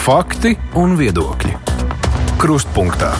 [0.00, 1.50] Fakti un viedokļi.
[2.40, 3.10] Krustpunktā.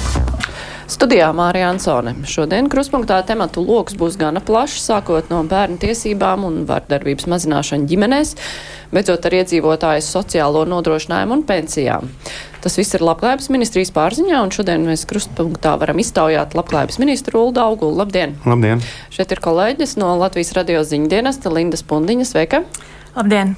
[0.88, 2.14] Studijā Mārija Ansone.
[2.24, 8.32] Šodien krustpunktā tematu lokus būs gana plašs, sākot no bērnu tiesībām un vardarbības mazināšana ģimenēs,
[8.96, 12.08] beidzot ar iedzīvotāju sociālo nodrošinājumu un pensijām.
[12.64, 17.68] Tas viss ir labklājības ministrijas pārziņā, un šodien mēs krustpunktā varam iztaujāt labklājības ministru Ulda
[17.68, 17.98] Augulu.
[18.00, 18.38] Labdien!
[18.48, 18.80] Labdien!
[19.12, 22.30] Šeit ir kolēģis no Latvijas radio ziņdienesta Linda Spundiņa.
[22.32, 22.64] Sveika!
[23.20, 23.52] Labdien!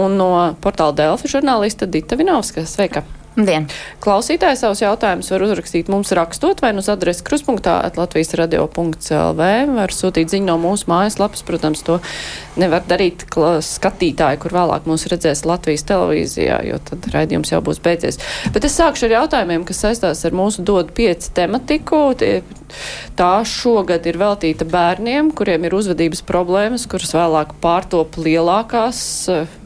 [0.00, 0.30] Un no
[0.64, 2.64] portāla Delfi žurnālista Dita Vinovska.
[2.64, 3.04] Sveika!
[3.34, 3.64] Labdien!
[3.98, 9.48] Klausītāji savus jautājumus var uzrakstīt mums rakstot vai nu uz adresi kruspunktā Latvijas radio.lv.
[9.74, 11.42] Var sūtīt ziņu no mūsu mājaslapas.
[11.42, 11.98] Protams, to
[12.60, 18.20] nevar darīt skatītāji, kur vēlāk mūs redzēs Latvijas televīzijā, jo tad raidījums jau būs beidzies.
[18.54, 22.04] Bet es sākšu ar jautājumiem, kas saistās ar mūsu dodu pieci tematiku.
[22.20, 22.36] Tie,
[23.18, 29.02] tā šogad ir veltīta bērniem, kuriem ir uzvedības problēmas, kuras vēlāk pārtop lielākās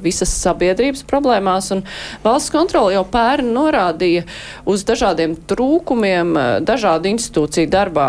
[0.00, 1.68] visas sabiedrības problēmās.
[1.76, 1.84] Un
[2.24, 4.24] valsts kontrola jau pērn norādīja
[4.68, 6.34] uz dažādiem trūkumiem
[6.66, 8.08] dažādu institūciju darbā.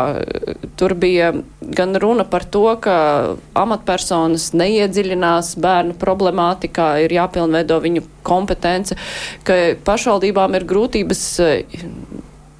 [0.80, 2.95] Tur bija gan runa par to, ka
[3.58, 8.97] amatpersonas neiedziļinās bērnu problemātikā, ir jāpilnveido viņu kompetence,
[9.44, 11.23] ka pašvaldībām ir grūtības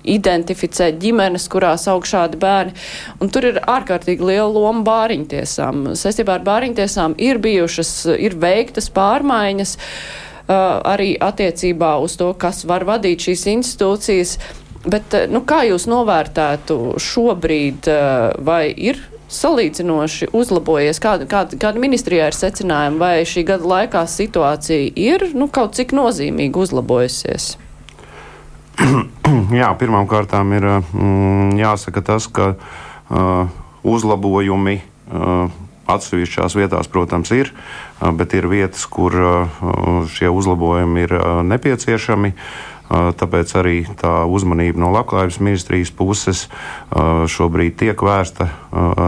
[0.10, 2.74] identificēt ģimenes, kurās aug šādi bērni.
[3.22, 5.92] Un tur ir ārkārtīgi liela loma bāriņtiesām.
[6.00, 12.86] Saistībā ar bāriņtiesām ir bijušas, ir veiktas pārmaiņas uh, arī attiecībā uz to, kas var
[12.88, 14.38] vadīt šīs institūcijas.
[14.90, 17.90] Bet, nu, kā jūs novērtētu šobrīd,
[18.48, 21.02] vai ir salīdzinoši uzlabojies?
[21.04, 25.94] Kāda, kāda, kāda ministrijā ir secinājuma, vai šī gada laikā situācija ir nu, kaut cik
[25.98, 27.52] nozīmīgi uzlabojusies?
[29.60, 33.52] Jā, pirmām kārtām ir mm, jāsaka tas, ka uh,
[33.84, 35.52] uzlabojumi uh,
[35.90, 39.62] atsevišķās vietās, protams, ir, uh, bet ir vietas, kur uh,
[40.10, 42.34] šie uzlabojumi ir uh, nepieciešami.
[42.90, 48.50] Uh, tāpēc arī tā uzmanība no Labklājības ministrijas puses uh, šobrīd tiek vērsta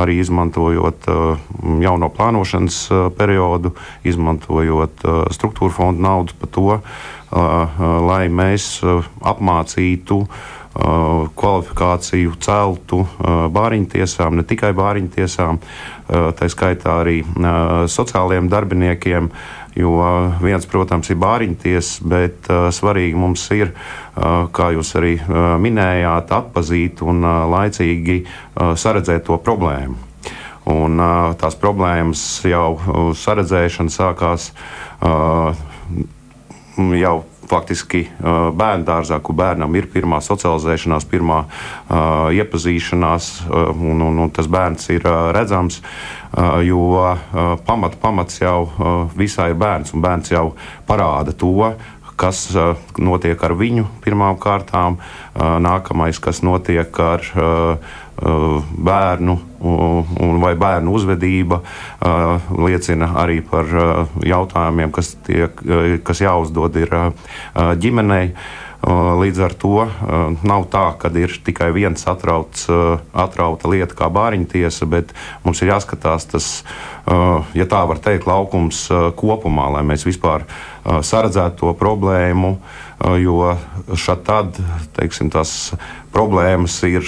[0.01, 1.07] arī izmantojot
[1.81, 2.77] jauno plānošanas
[3.17, 3.73] periodu,
[4.05, 6.79] izmantojot struktūra fondu naudu par to,
[8.09, 8.81] lai mēs
[9.21, 10.17] apmācītu
[10.71, 13.01] kvalifikāciju celtu
[13.51, 15.59] bāriņtiesām, ne tikai bāriņtiesām,
[16.07, 17.17] tā skaitā arī
[17.91, 19.31] sociālajiem darbiniekiem.
[19.75, 19.95] Jo
[20.43, 26.33] viens, protams, ir bāriņties, bet uh, svarīgi mums ir, uh, kā jūs arī uh, minējāt,
[26.35, 29.95] atpazīt un uh, laicīgi uh, saredzēt to problēmu.
[30.67, 34.51] Un, uh, tās problēmas jau uh, saredzēšana sākās
[34.99, 35.55] uh,
[36.99, 37.15] jau
[37.51, 41.43] faktiski bērnu dārzā, kur bērnam ir pirmā socializēšanās, pirmā
[42.39, 45.81] iepazīšanās, un, un, un tas bērns ir redzams.
[46.63, 47.15] Jo
[47.67, 48.69] pamat, pamats jau
[49.17, 50.45] visā ir bērns, un bērns jau
[50.87, 51.73] parāda to,
[52.21, 52.51] kas
[53.01, 54.99] notiek ar viņu pirmām kārtām,
[55.35, 57.25] nākamais, kas notiek ar
[58.19, 61.61] bērnu un vai bērnu uzvedība
[62.57, 63.69] liecina arī par
[64.25, 65.61] jautājumiem, kas, tiek,
[66.05, 66.91] kas jāuzdod ir
[67.81, 68.33] ģimenei.
[68.81, 69.83] Līdz ar to
[70.41, 72.65] nav tā, ka ir tikai viens atrauts,
[73.13, 75.13] atrauta lieta, kā bāriņtiesa, bet
[75.43, 76.47] mums ir jāskatās tas,
[77.53, 78.87] ja tā var teikt, laukums
[79.21, 80.47] kopumā, lai mēs vispār
[80.81, 82.55] saredzētu to problēmu.
[83.21, 83.53] Jo
[83.93, 84.57] šādi tad,
[84.97, 85.75] teiksim, tās
[86.13, 87.05] problēmas ir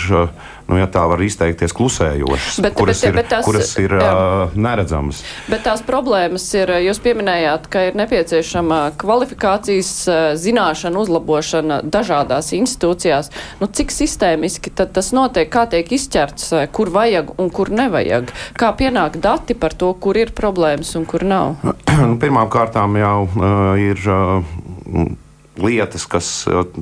[0.68, 4.14] nu, ja tā var izteikties, klusējošas, bet, kuras, bet, ir, bet tās, kuras ir jā.
[4.56, 5.24] neredzamas.
[5.52, 9.94] Bet tās problēmas ir, jūs pieminējāt, ka ir nepieciešama kvalifikācijas
[10.42, 13.32] zināšana, uzlabošana dažādās institūcijās.
[13.62, 18.32] Nu, cik sistēmiski tas notiek, kā tiek izķerts, kur vajag un kur nevajag?
[18.60, 21.58] Kā pienāk dati par to, kur ir problēmas un kur nav?
[22.04, 24.00] Nu, pirmām kārtām jau uh, ir.
[24.10, 25.22] Uh,
[25.62, 26.28] lietas, kas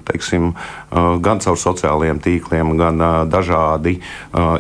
[0.08, 0.54] teiksim,
[1.24, 3.02] gan caur sociālajiem tīkliem, gan
[3.32, 3.98] dažādi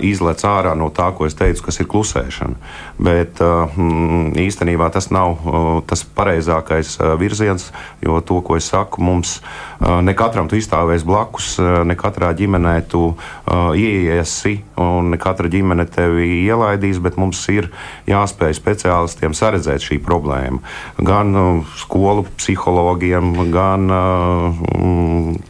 [0.08, 2.58] izlec ārā no tā, ko es teicu, kas ir klusēšana.
[3.02, 5.40] Bet mm, īstenībā tas nav
[5.88, 7.70] tas pareizākais virziens,
[8.03, 9.38] jo to, ko es saku, mums
[9.80, 13.14] ne katram tu izstāvēs blakus, ne katrā ģimenē tu
[13.47, 17.70] ieiesi un ne katra ģimene tevi ielaidīs, bet mums ir
[18.09, 20.62] jāspēj speciālistiem saredzēt šī problēma.
[21.02, 23.90] Gan skolu psihologiem, gan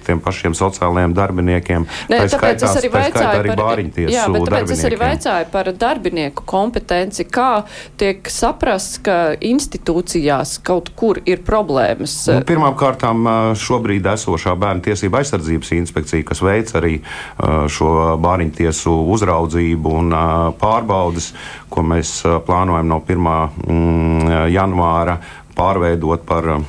[0.06, 1.86] tiem pašiem sociālajiem darbiniekiem.
[2.12, 3.82] Ne, tā tāpēc skaitās, es arī vaicāju arī par,
[4.12, 7.64] jā, tāpēc es arī vaicāju par darbinieku kompetenci, kā
[8.02, 12.18] tiek saprasts, ka institūcijās kaut kur ir problēmas.
[12.32, 13.28] Nu, pirmām kārtām
[13.60, 20.12] šobrīd esošā bērnu tiesība aizsardzības inspekcija, kas veic arī uh, šo bāriņu tiesu uzraudzību un
[20.16, 21.32] uh, pārbaudas,
[21.72, 23.32] ko mēs uh, plānojam no 1.
[23.68, 25.20] Mm, janvāra
[25.56, 26.62] pārveidot par uh,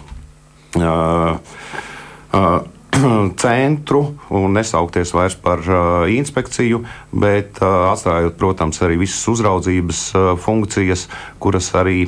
[3.45, 10.27] centru un nesaukties vairs par uh, inspekciju, bet uh, atstājot, protams, arī visas uzraudzības uh,
[10.41, 11.07] funkcijas,
[11.43, 12.05] kuras arī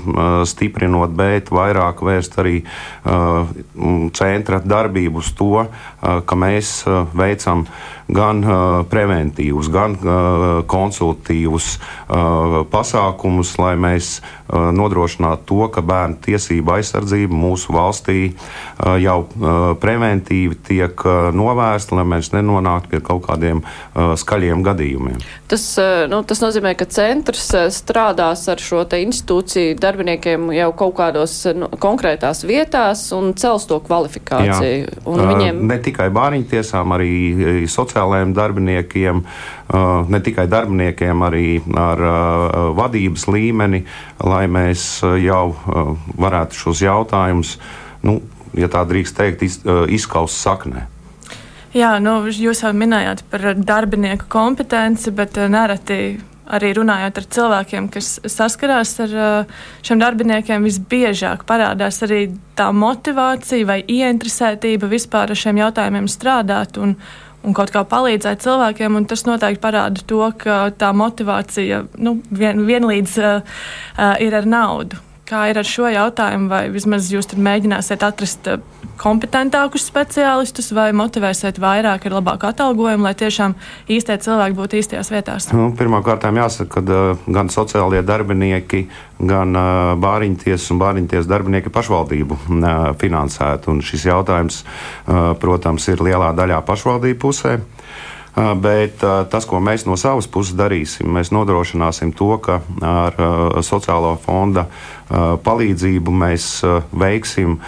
[0.46, 2.60] stiprinot, bet vairāk vērst arī
[4.14, 5.64] centra darbību uz to,
[5.98, 6.70] ka mēs
[7.18, 7.64] veicam
[8.06, 8.44] gan
[8.90, 9.96] preventīvus, gan
[10.70, 11.72] konsultīvus
[12.70, 14.12] pasākumus, lai mēs
[14.48, 21.30] uh, nodrošinātu to, ka bērnu tiesība aizsardzība mūsu valstī uh, jau uh, preventīvi tiek uh,
[21.34, 25.20] novērsta, lai mēs nenonāktu pie kaut kādiem uh, skaļiem gadījumiem.
[25.50, 30.94] Tas, uh, nu, tas nozīmē, ka centrs uh, strādās ar šo institūciju darbiniekiem jau kaut
[30.98, 34.84] kādos nu, konkrētās vietās un cels to kvalifikāciju.
[34.84, 35.02] Jā.
[35.10, 35.62] Un viņiem...
[35.68, 39.24] Ne tikai bāriņu tiesām, arī sociālajiem darbiniekiem,
[39.72, 41.46] ne tikai darbiniekiem, arī
[41.80, 42.02] ar
[42.76, 43.84] vadības līmeni,
[44.24, 45.54] lai mēs jau
[46.20, 47.56] varētu šos jautājumus
[48.04, 48.18] nu,
[48.58, 50.84] ja tā drīkst teikt, iz, izskaust saknē.
[51.74, 55.98] Jā, nu, jūs jau minējāt par darbinieku kompetenci, bet nereti
[56.44, 59.14] arī runājot ar cilvēkiem, kas saskarās ar
[59.84, 62.28] šiem darbiniekiem, visbiežāk parādās arī
[62.58, 66.94] tā motivācija vai ieinteresētība vispār ar šiem jautājumiem strādāt un,
[67.44, 69.00] un kaut kā palīdzēt cilvēkiem.
[69.10, 73.58] Tas noteikti parāda to, ka tā motivācija nu, vien, vienlīdz uh,
[74.24, 75.03] ir ar naudu.
[75.24, 78.58] Kā ir ar šo jautājumu, vai vismaz jūs mēģināsiet atrast eh,
[79.00, 83.54] kompetentākus speciālistus, vai motivēsiet vairāk ar labāku atalgojumu, lai tiešām
[83.88, 85.46] īstie cilvēki būtu īstajās vietās?
[85.56, 88.82] Nu, Pirmkārt, jāsaka, ka uh, gan sociālie darbinieki,
[89.24, 92.68] gan uh, bāriņties un bāriņties darbinieki pašvaldību uh,
[93.00, 93.72] finansētu.
[93.72, 94.60] Un šis jautājums,
[95.40, 97.56] protams, ir lielā daļā pašvaldību pusē.
[98.34, 98.98] Bet
[99.30, 103.14] tas, ko mēs no savas puses darīsim, mēs nodrošināsim to, ka ar
[103.62, 104.66] sociālo fonda
[105.46, 106.48] palīdzību mēs
[106.90, 107.60] veiksim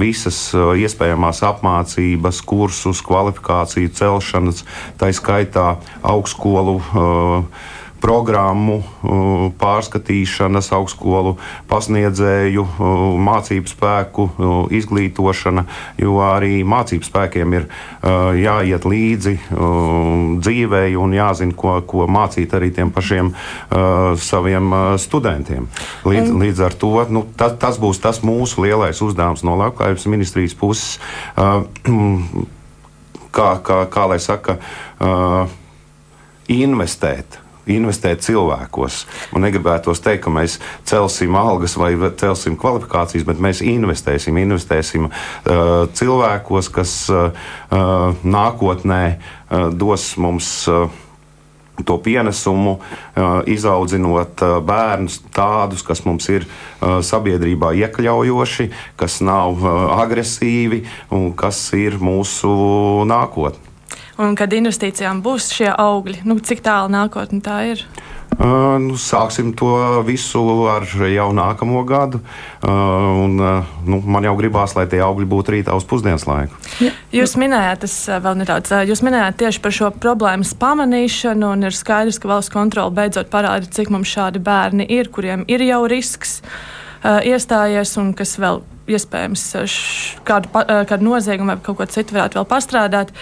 [0.00, 4.64] visas iespējamās apmācības, kursus, kvalifikāciju celšanas,
[4.96, 6.78] tā skaitā augstskolu
[8.04, 8.82] programmu
[9.60, 11.34] pārskatīšanas, augstskolu
[11.70, 12.64] pasniedzēju,
[13.24, 14.26] mācību spēku
[14.76, 15.64] izglītošana,
[16.02, 17.68] jo arī mācību spēkiem ir
[18.40, 19.34] jāiet līdzi
[20.44, 23.32] dzīvei un jāzina, ko, ko mācīt arī tiem pašiem
[24.20, 25.70] saviem studentiem.
[26.04, 30.58] Līdz, līdz ar to nu, tas, tas būs tas mūsu lielais uzdevums no Labklājības ministrijas
[30.58, 30.98] puses.
[33.34, 34.54] Kā, kā, kā lai saka,
[35.02, 35.50] uh,
[36.46, 37.40] investēt
[37.70, 39.04] investēt cilvēkos.
[39.32, 40.58] Man negribētos teikt, ka mēs
[40.88, 45.14] celsim algas vai celsim kvalifikācijas, bet mēs investēsim, investēsim uh,
[45.94, 47.30] cilvēkos, kas uh,
[47.70, 50.52] uh, nākotnē uh, dos mums.
[50.68, 51.00] Uh,
[51.82, 56.46] to pienesumu, uh, izaudzinot uh, bērnus tādus, kas mums ir
[56.78, 58.68] sabiedrībā iekļaujoši,
[59.00, 59.58] kas nav
[59.98, 62.54] agresīvi un kas ir mūsu
[63.10, 63.73] nākotne
[64.22, 67.84] un kad investīcijām būs šie augļi, nu, cik tālu nākotnē tā ir?
[68.34, 72.18] Uh, nu, sāksim to visu ar jau nākamo gadu.
[72.18, 72.72] Uh,
[73.22, 76.58] un, uh, nu, man jau gribās, lai tie augļi būtu rītā uz pusdienas laiku.
[77.14, 77.94] Jūs minējāt, tas
[78.24, 82.94] vēl nedaudz, jūs minējāt tieši par šo problēmas pamanīšanu, un ir skaidrs, ka valsts kontrole
[82.96, 86.40] beidzot parāda, cik mums šādi bērni ir, kuriem ir jau risks
[87.04, 89.44] iestājies un kas vēl iespējams
[90.28, 90.50] kādu,
[90.90, 93.14] kādu noziegumu vai kaut ko citu varētu vēl pastrādāt.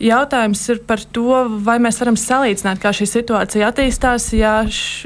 [0.00, 4.56] Jautājums ir par to, vai mēs varam salīdzināt, kā šī situācija attīstās, ja,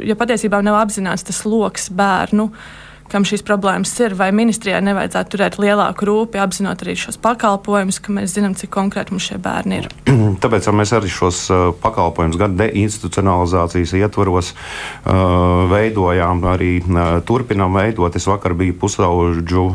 [0.04, 2.50] ja patiesībā nav apzināts tas lokus bērnu.
[2.50, 8.00] Uh, kam šīs problēmas ir, vai ministrijai nevajadzētu turēt lielāku rūpi, apzinot arī šos pakalpojumus,
[8.02, 9.88] ka mēs zinām, cik konkrēti mums šie bērni ir.
[10.42, 18.16] Tāpēc mēs arī šos uh, pakalpojumus gan deinstitucionalizācijas ietvaros uh, veidojām, arī uh, turpinām veidot.
[18.16, 19.68] Es vakar biju pusauģu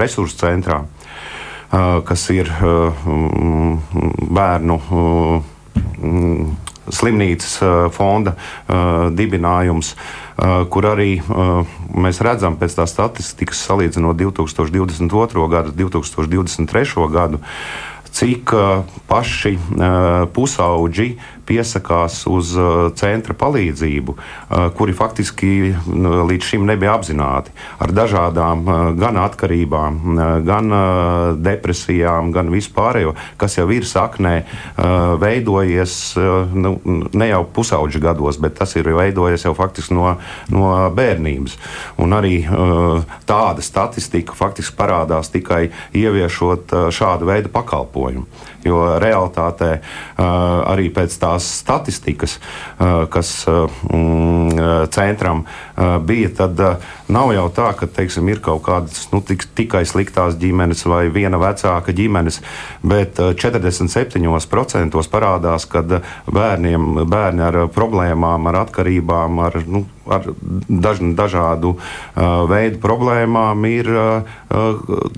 [0.00, 0.82] resursu centrā,
[1.68, 2.48] kas ir
[4.38, 4.76] bērnu
[6.98, 7.58] slimnīcas
[7.92, 8.32] fonda
[9.18, 9.92] dibinājums.
[9.92, 10.27] Uh,
[10.70, 11.66] kur arī uh,
[11.98, 15.48] mēs redzam pēc tā statistikas, salīdzinot 2022.
[15.50, 17.08] gadu, 2023.
[17.10, 17.40] gadu,
[18.14, 19.56] cik uh, paši
[20.34, 21.08] pusauģi
[21.48, 25.52] piesakās uz uh, centra palīdzību, uh, kuri faktiski
[25.88, 29.96] līdz šim nebija apzināti ar dažādām uh, gan atkarībām,
[30.46, 30.72] gan
[31.42, 34.34] depresijām, gan vispārējo, kas jau ir saknē
[35.20, 35.94] veidojies
[36.54, 40.14] nu, ne jau pusauģu gados, bet tas ir veidojies jau faktiski no,
[40.54, 41.56] no bērnības.
[42.02, 42.34] Un arī
[43.28, 48.26] tāda statistika faktiski parādās tikai ieviešot šādu veidu pakalpojumu.
[48.66, 49.70] Jo realitātē
[50.18, 52.38] arī pēc tās statistikas,
[53.10, 55.44] kas mm, centram
[56.04, 56.60] bija, tad
[57.08, 61.38] nav jau tā, ka teiksim, ir kaut kādas nu, tik, tikai sliktās ģimenes vai viena
[61.38, 62.40] vecāka ģimenes,
[62.82, 65.84] bet 47% parādās, ka
[66.26, 70.26] bērniem, bērni ar problēmām, ar atkarībām, ar, nu, ar
[70.68, 71.76] daž, dažādu
[72.48, 73.92] veidu problēmām ir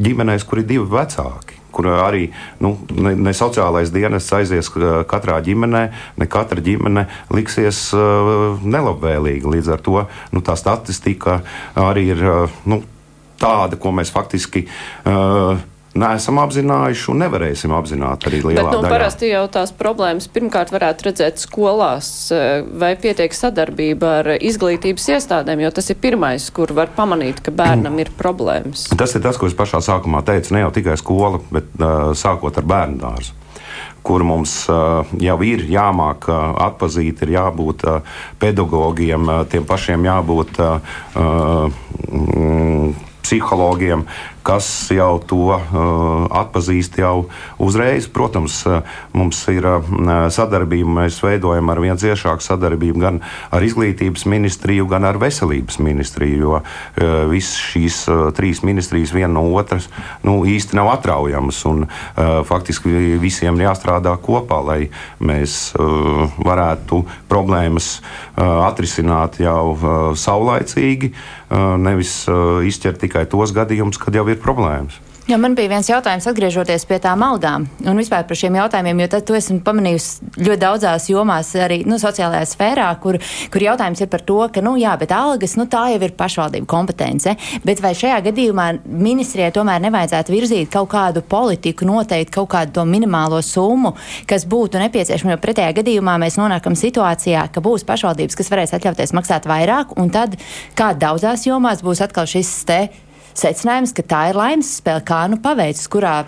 [0.00, 2.28] ģimenēs, kur ir divi vecāki kur arī
[2.62, 4.70] nu, ne, ne sociālais dienests aizies
[5.10, 5.82] katrā ģimenē,
[6.20, 9.50] ne katra ģimene liksies uh, nelabvēlīga.
[9.56, 11.40] Līdz ar to nu, tā statistika
[11.78, 12.82] arī ir uh, nu,
[13.40, 14.66] tāda, ko mēs faktiski.
[15.04, 15.60] Uh,
[15.98, 18.92] neesam apzinājuši un nevarēsim apzināt arī lielā Bet, nu, daļā.
[18.92, 25.64] Parasti jau tās problēmas pirmkārt varētu redzēt skolās, eh, vai pietiek sadarbība ar izglītības iestādēm,
[25.64, 28.88] jo tas ir pirmais, kur var pamanīt, ka bērnam ir problēmas.
[28.96, 32.56] Tas ir tas, ko es pašā sākumā teicu, ne jau tikai skola, bet uh, sākot
[32.56, 33.38] ar bērnu dārzu
[34.02, 37.84] kur mums uh, jau ir jāmāk atpazīt, ir jābūt
[38.40, 40.56] pedagogiem, tiem pašiem jābūt
[43.20, 44.06] psihologiem,
[44.42, 45.60] kas jau to uh,
[46.40, 47.28] atpazīst jau
[47.60, 48.08] uzreiz.
[48.10, 48.80] Protams, uh,
[49.12, 49.90] mums ir uh,
[50.32, 53.20] sadarbība, mēs veidojam ar vien ciešāku sadarbību gan
[53.52, 56.60] ar izglītības ministriju, gan ar veselības ministriju, jo
[57.30, 57.96] visas šīs
[58.36, 59.88] trīs ministrijas viena no otras
[60.26, 61.58] nu, īsti nav atraujamas.
[61.68, 61.84] Un,
[62.48, 64.78] faktiski visiem jāstrādā kopā, lai
[65.22, 67.90] mēs varētu problēmas
[68.36, 71.12] atrisināt jau saulaicīgi,
[71.82, 72.14] nevis
[72.70, 75.00] izķert tikai tos gadījumus, kad jau ir problēmas.
[75.30, 79.18] Jā, man bija viens jautājums, atgriežoties pie tām algām un vispār par šiem jautājumiem, jo
[79.28, 83.20] to esmu pamanījusi ļoti daudzās jomās, arī nu, sociālajā sfērā, kur,
[83.52, 86.66] kur jautājums ir par to, ka, nu, jā, bet algas, nu, tā jau ir pašvaldību
[86.66, 87.36] kompetence.
[87.62, 92.86] Bet vai šajā gadījumā ministrijai tomēr nevajadzētu virzīt kaut kādu politiku, noteikt kaut kādu to
[92.88, 93.92] minimālo summu,
[94.26, 99.14] kas būtu nepieciešama, jo pretējā gadījumā mēs nonākam situācijā, ka būs pašvaldības, kas varēs atļauties
[99.14, 100.34] maksāt vairāk, un tad,
[100.74, 102.80] kā daudzās jomās, būs atkal šis te
[103.40, 106.20] secinājums, ka tā ir laimes spēle, kā nu paveicis, kurā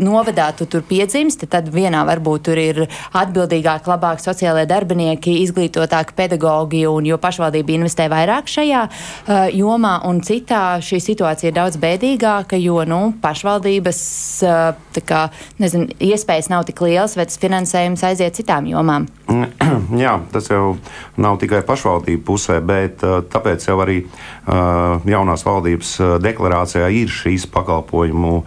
[0.00, 2.80] novadā tu tur piedzimsti, tad vienā varbūt tur ir
[3.18, 10.22] atbildīgāk, labāk sociālai darbinieki, izglītotāki pedagogi, un jo pašvaldība investē vairāk šajā uh, jomā, un
[10.24, 14.02] citā šī situācija ir daudz bēdīgāka, jo nu, pašvaldības
[14.48, 15.26] uh, kā,
[15.62, 19.08] nezinu, iespējas nav tik lielas, tas finansējums aiziet citām jomām.
[20.02, 20.76] Jā, tas jau
[21.20, 27.12] nav tikai pašvaldību pusē, bet uh, tāpēc jau arī uh, jaunās valdības uh, deklarācijā ir
[27.12, 28.42] šīs pakalpojumu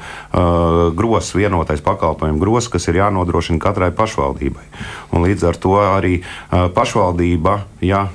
[0.96, 4.66] grozs, vienotais pakalpojumu grozs, kas ir jānodrošina katrai pašvaldībai.
[5.14, 6.16] Un līdz ar to arī
[6.52, 8.08] pašvaldība ja,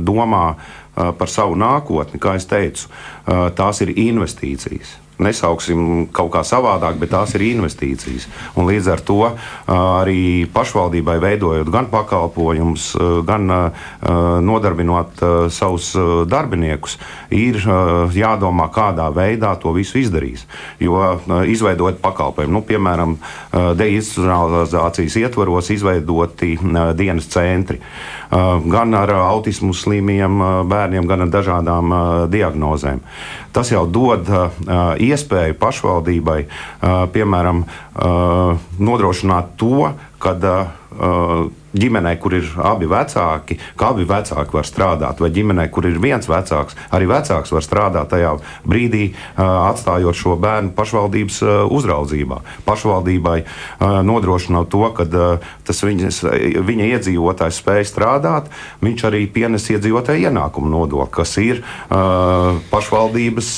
[0.00, 0.46] domā
[0.94, 2.90] par savu nākotni, kā jau teicu,
[3.58, 8.26] tās ir investīcijas nesauksim kaut kā savādāk, bet tās ir investīcijas.
[8.58, 9.20] Un līdz ar to
[9.70, 12.88] arī pašvaldībai veidojot gan pakalpojumus,
[13.28, 13.52] gan
[14.44, 15.22] nodarbinot
[15.54, 15.92] savus
[16.30, 16.98] darbiniekus,
[17.34, 17.60] ir
[18.14, 20.46] jādomā, kādā veidā to visu izdarīs.
[20.82, 23.16] Jo izveidot pakalpojumu, nu, piemēram,
[23.78, 26.56] deinstitucionalizācijas ietvaros izveidoti
[26.98, 27.80] dienas centri
[28.34, 31.94] gan ar autismu slimiem bērniem, gan ar dažādām
[32.32, 33.02] diagnozēm.
[33.54, 34.26] Tas jau dod
[34.98, 36.40] iespēju pašvaldībai,
[37.14, 37.62] piemēram,
[38.82, 39.92] nodrošināt to,
[40.24, 40.34] ka
[41.74, 46.28] ģimenē, kur ir abi vecāki, ka abi vecāki var strādāt, vai ģimenē, kur ir viens
[46.30, 51.40] vecāks, arī vecāks var strādāt tajā brīdī, atstājot šo bērnu pašvaldības
[51.74, 52.38] uzraudzībā.
[52.68, 53.40] Pašvaldībai
[54.06, 55.08] nodrošinot to, ka
[55.66, 56.20] tas viņas,
[56.62, 58.46] viņa iedzīvotājs spēj strādāt,
[58.84, 61.64] viņš arī pienes iedzīvotāju ienākumu nodokli, kas ir
[62.70, 63.50] pašvaldības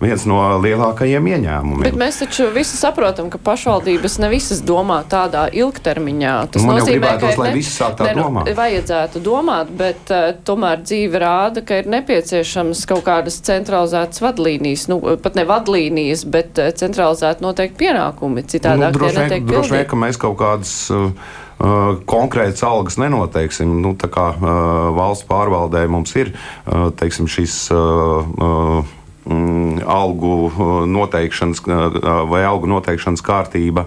[0.00, 1.84] viens no lielākajiem ieņēmumiem.
[1.84, 6.34] Bet mēs taču visi saprotam, ka pašvaldības ne visas domā tādā ilgtermiņā.
[6.52, 8.50] Tas Man nozīmē, ka lai tā ne, nu, domāt.
[8.56, 15.00] Vajadzētu domāt, bet uh, tomēr dzīve rāda, ka ir nepieciešams kaut kādas centralizētas vadlīnijas, nu,
[15.22, 18.46] pat ne vadlīnijas, bet uh, centralizēt noteikti pienākumi.
[18.48, 20.78] Citādāk nu, droši vien, droši vien, ka mēs kaut kādas.
[20.92, 23.78] Uh, Uh, konkrētas algas nenoteiksim.
[23.80, 24.50] Nu, tā kā uh,
[24.92, 28.82] valsts pārvaldē mums ir uh, teiksim, šis uh, mm,
[29.26, 31.98] algu uh, noteikšanas uh,
[32.30, 33.86] vai algu noteikšanas kārtība.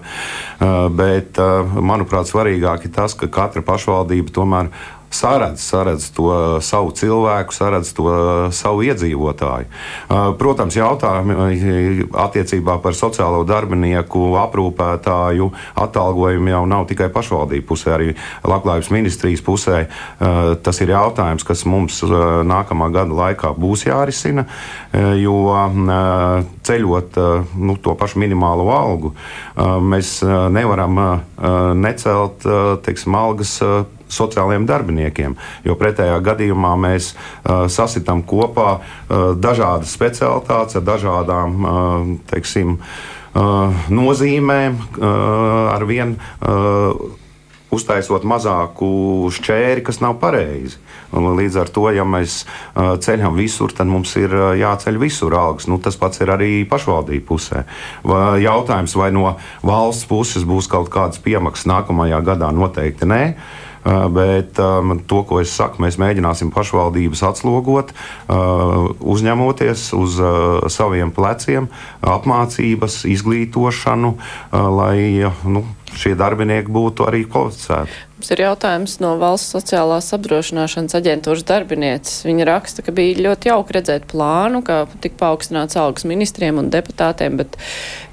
[0.59, 1.39] Uh, bet,
[1.79, 4.71] manuprāt, svarīgāk ir tas, ka katra pašvaldība tomēr
[5.09, 8.09] saredz, saredz to savu cilvēku, saredz to
[8.55, 9.69] savu iedzīvotāju.
[10.39, 15.49] Protams, jautājumi attiecībā par sociālo darbinieku, aprūpētāju
[15.79, 18.13] atalgojumu jau nav tikai pašvaldību pusē, arī
[18.47, 19.81] Labklājības ministrijas pusē.
[20.63, 24.45] Tas ir jautājums, kas mums nākamā gada laikā būs jārisina,
[25.19, 25.37] jo
[26.69, 27.21] ceļot
[27.57, 29.13] nu, to pašu minimālo algu,
[29.81, 30.19] mēs
[30.53, 31.01] nevaram
[31.79, 32.45] necelt
[32.85, 33.57] teiksim, algas
[34.13, 35.37] sociālajiem darbiniekiem.
[35.67, 43.87] Jo pretējā gadījumā mēs uh, sasitām kopā uh, dažādas specialitātes ar dažādām uh, teiksim, uh,
[43.93, 47.17] nozīmēm, uh, ar vien uh,
[47.69, 50.79] uztaisot mazāku šķēri, kas nav pareizi.
[51.13, 55.69] Līdz ar to, ja mēs uh, ceļam visur, tad mums ir uh, jāceļ visur algas.
[55.69, 57.63] Nu, tas pats ir arī pašvaldību pusē.
[58.05, 59.35] Vai jautājums, vai no
[59.65, 63.23] valsts puses būs kaut kādas piemaksas nākamajā gadā, noteikti nē.
[63.29, 70.67] Uh, bet um, to, ko es saku, mēs mēģināsim pašvaldības atslogot, uh, uzņemoties uz uh,
[70.71, 71.69] saviem pleciem
[72.03, 74.99] apmācības, izglītošanu, uh, lai
[75.47, 78.08] nu, šie darbinieki būtu arī kvalificēti.
[78.19, 82.17] Mums ir jautājums no valsts sociālās apdrošināšanas aģentūras darbinieces.
[82.27, 87.37] Viņa raksta, ka bija ļoti jauki redzēt plānu, ka tik paaugstināts algas ministriem un deputātiem,
[87.39, 87.55] bet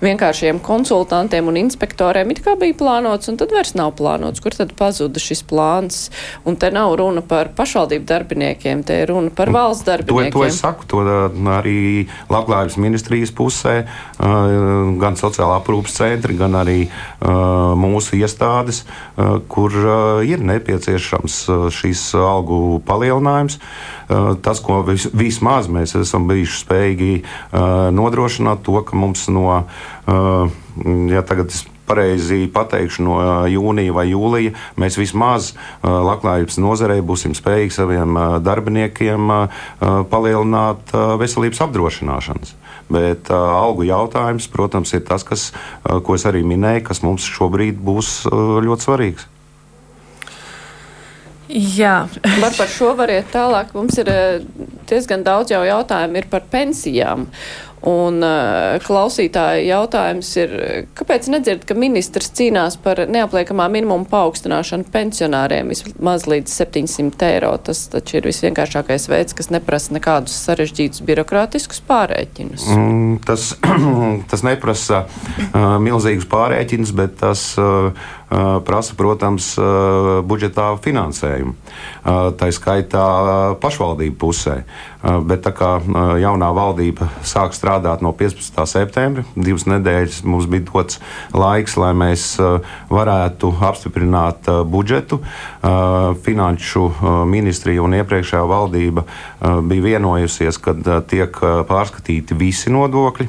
[0.04, 4.38] vienkāršiem konsultantiem un inspektoriem it kā bija plānots, un tad vairs nav plānots.
[4.44, 5.98] Kur tad pazuda šis plāns?
[6.46, 10.30] Un te nav runa par pašvaldību darbiniekiem, te ir runa par valsts darbiniekiem.
[10.30, 11.02] To, to es saku, to
[11.56, 13.74] arī Labklājības ministrijas pusē,
[14.22, 16.78] gan sociālā aprūpas centri, gan arī
[17.26, 18.84] mūsu iestādes,
[19.50, 19.74] kur
[20.26, 21.38] ir nepieciešams
[21.74, 23.60] šīs algu palielinājums.
[24.42, 27.12] Tas, ko vis, vismaz mēs esam bijuši spējīgi
[27.96, 29.64] nodrošināt, to, ka mums no,
[30.06, 33.16] ja tagad es pareizi pateikšu, no
[33.50, 39.30] jūnija vai jūlija mēs vismaz labklājības nozarei būsim spējīgi saviem darbiniekiem
[40.10, 42.56] palielināt veselības apdrošināšanas.
[42.92, 45.48] Bet algu jautājums, protams, ir tas, kas,
[45.82, 49.26] ko es arī minēju, kas mums šobrīd būs ļoti svarīgs.
[51.48, 52.08] Jā,
[52.40, 53.70] var par šo variet tālāk.
[53.76, 54.10] Mums ir
[54.90, 57.28] diezgan daudz jau jautājumu par pensijām.
[57.84, 60.52] Un uh, klausītāja jautājums ir,
[60.96, 67.52] kāpēc nedzird, ka ministrs cīnās par neapliekamā minimuma paaugstināšanu pensionāriem vismaz līdz 700 eiro?
[67.60, 72.64] Tas taču ir visvienkāršākais veids, kas neprasa nekādus sarežģītus birokrātiskus pārēķinus.
[72.72, 73.52] Mm, tas,
[74.32, 77.92] tas neprasa uh, milzīgus pārēķinus, bet tas uh,
[78.66, 79.52] prasa, protams,
[80.26, 81.54] budžetā finansējumu.
[82.38, 83.06] Tā skaitā
[83.62, 84.56] pašvaldību pusē.
[85.02, 85.80] Bet tā kā
[86.18, 88.66] jaunā valdība sāk strādāt no 15.
[88.66, 91.00] septembra, divas nedēļas mums bija dots
[91.36, 92.40] laiks, lai mēs
[92.90, 95.20] varētu apstiprināt budžetu.
[96.26, 96.90] Finanšu
[97.28, 99.04] ministrija un iepriekšējā valdība
[99.68, 100.74] bija vienojusies, ka
[101.06, 101.36] tiek
[101.68, 103.28] pārskatīti visi nodokļi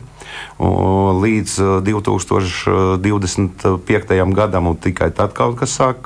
[0.58, 1.54] līdz
[1.88, 4.34] 2025.
[4.38, 6.00] gadam, un tikai tad kaut kas sāk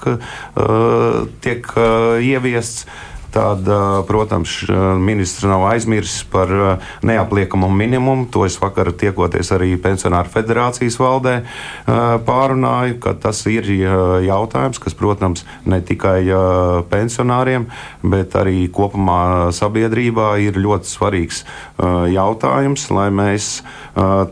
[1.45, 1.63] tiek
[2.21, 2.80] ieviests.
[3.32, 3.63] Tad,
[4.10, 4.58] protams,
[5.00, 6.50] ministrs nav aizmirsis par
[7.08, 8.26] neapliekamo minimumu.
[8.34, 11.38] To es vakar tiekoties arī Pensionāru federācijas valdē
[12.28, 13.70] pārunāju, ka tas ir
[14.26, 16.28] jautājums, kas, protams, ne tikai
[16.91, 17.70] pensionāriem,
[18.04, 21.46] bet arī kopumā sabiedrībā ir ļoti svarīgs
[22.12, 23.48] jautājums, lai mēs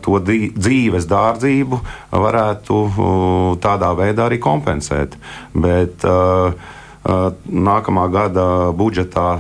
[0.04, 1.80] to dzīves dārdzību
[2.12, 2.82] varētu
[3.64, 5.16] tādā veidā arī kompensēt.
[5.56, 6.04] Bet,
[7.50, 8.44] Nākamā gada
[8.76, 9.40] budžetā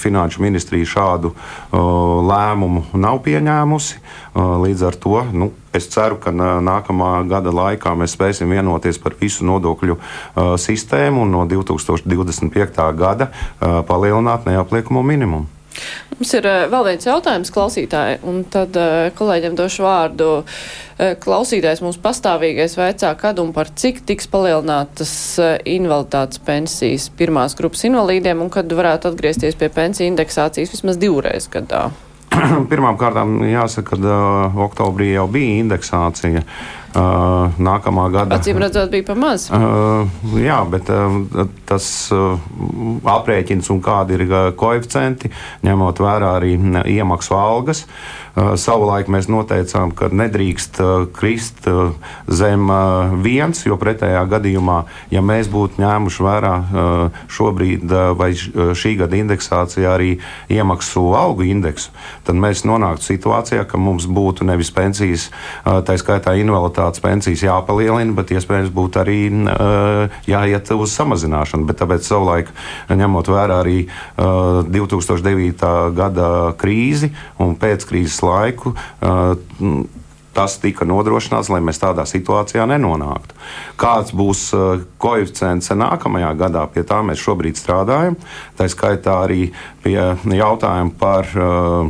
[0.00, 1.32] Finanšu ministrija šādu
[1.72, 4.00] lēmumu nav pieņēmusi.
[4.36, 9.46] Līdz ar to nu, es ceru, ka nākamā gada laikā mēs spēsim vienoties par visu
[9.46, 9.98] nodokļu
[10.60, 12.88] sistēmu un no 2025.
[12.96, 15.55] gada palielināt neapliekamo minimumu.
[16.16, 20.30] Mums ir uh, vēl viens jautājums klausītāji, un tad uh, kolēģiem došu vārdu.
[20.40, 25.12] Uh, klausītājs mums pastāvīgais veicā, kad un par cik tiks palielinātas
[25.68, 31.88] invaliditātes pensijas pirmās grupas invalīdiem, un kad varētu atgriezties pie pensiju indeksācijas vismaz divreiz gadā.
[32.70, 33.20] Pirmkārt,
[33.50, 36.44] jāsaka, ka uh, oktobrī jau bija indeksācija.
[36.96, 38.38] Uh, nākamā gada.
[38.38, 39.50] Acīm redzot, bija par maz.
[39.52, 40.08] Uh,
[40.40, 42.40] jā, bet uh, tas uh,
[43.12, 44.24] aprēķins un kādi ir
[44.56, 45.28] koeficienti,
[45.66, 46.54] ņemot vērā arī
[46.94, 47.84] iemaksu algas.
[47.84, 51.94] Uh, savulaik mēs noteicām, ka nedrīkst uh, krist uh,
[52.28, 52.70] zem
[53.24, 54.78] viens, jo pretējā gadījumā,
[55.14, 56.54] ja mēs būtu ņēmuši vērā
[57.32, 60.10] šobrīd vai šī gada indeksācijā arī
[60.52, 61.92] iemaksu algu indeksu,
[62.26, 65.28] tad mēs nonāktu situācijā, ka mums būtu nevis pensijas,
[65.64, 69.18] tā skaitā invaliditāte invaliditātes pensijas jāpalielina, bet iespējams būtu arī
[70.28, 71.66] jāiet uz samazināšanu.
[71.66, 72.50] Bet tāpēc savulaik,
[72.88, 75.94] ņemot vērā arī uh, 2009.
[75.96, 78.74] gada krīzi un pēckrīzes laiku,
[80.36, 83.36] tas tika nodrošināts, lai mēs tādā situācijā nenonāktu.
[83.80, 84.48] Kāds būs
[85.00, 88.18] koeficients nākamajā gadā, pie tā mēs šobrīd strādājam.
[88.58, 89.46] Tā skaitā arī
[89.84, 89.96] pie
[90.36, 91.88] jautājuma par uh,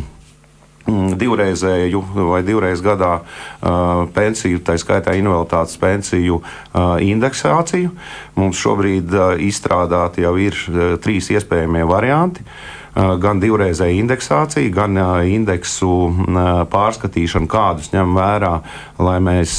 [0.87, 7.91] divreizēju vai divreiz gadā uh, pensiju, tā skaitā invaliditātes pensiju uh, indeksāciju.
[8.39, 10.63] Mums šobrīd uh, izstrādāti jau ir
[11.03, 12.47] trīs iespējamie varianti.
[12.47, 18.55] Uh, gan divreizēja indeksācija, gan uh, indeksu uh, pārskatīšana, kādus ņem vērā,
[19.03, 19.59] lai mēs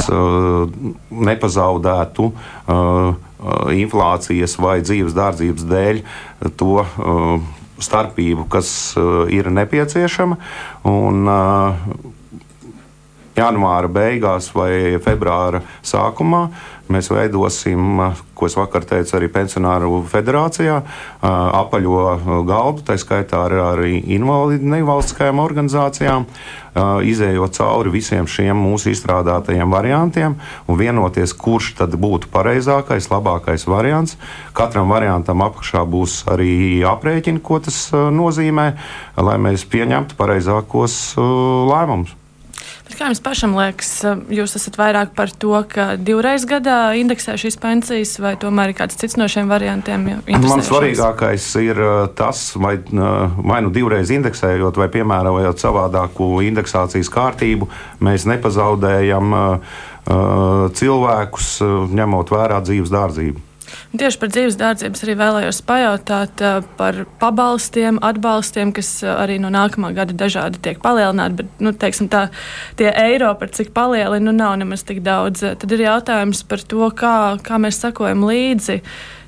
[1.12, 2.32] nepazaudētu
[3.78, 6.00] inflācijas vai dzīves dārdzības dēļ
[6.58, 6.82] to
[7.86, 8.71] starpību, kas
[9.30, 10.39] ir nepieciešama.
[10.89, 11.30] Un,
[13.38, 16.47] Janvāra beigās vai februāra sākumā
[16.91, 18.00] mēs veidosim,
[18.38, 20.78] ko es vakar teicu, arī pensionāru federācijā,
[21.21, 26.28] apaļo galdu, tā skaitā ar, ar invalidu nevalstiskajām organizācijām,
[27.12, 34.15] izējot cauri visiem šiem mūsu izstrādātajiem variantiem un vienoties, kurš tad būtu pareizākais, labākais variants.
[34.58, 38.69] Katram variantam apakšā būs arī aprēķini, ko tas nozīmē,
[39.17, 42.15] lai mēs pieņemtu pareizākos lēmumus.
[42.88, 43.89] Bet kā jums pašam liekas,
[44.32, 48.95] jūs esat vairāk par to, ka divreiz gadā indeksē šīs pensijas, vai tomēr ir kāds
[49.00, 50.06] cits no šiem variantiem?
[50.32, 51.82] Man svarīgākais ir
[52.15, 57.67] tas, vai, vai nu divreiz indeksējot, vai piemērojot savādāku indeksācijas kārtību,
[58.08, 59.36] mēs nepazaudējam
[60.80, 61.52] cilvēkus,
[62.00, 63.47] ņemot vērā dzīves dārdzību.
[63.98, 66.44] Tieši par dzīves dārdzības arī vēlējos pajautāt
[66.80, 72.28] par pabalstiem, atbalstiem, kas arī no nākamā gada dažādi tiek palielināti, bet, nu, teiksim tā,
[72.80, 75.44] tie eiro, par cik palielina, nu, nav nemaz tik daudz.
[75.60, 78.82] Tad ir jautājums par to, kā, kā mēs sakojam līdzi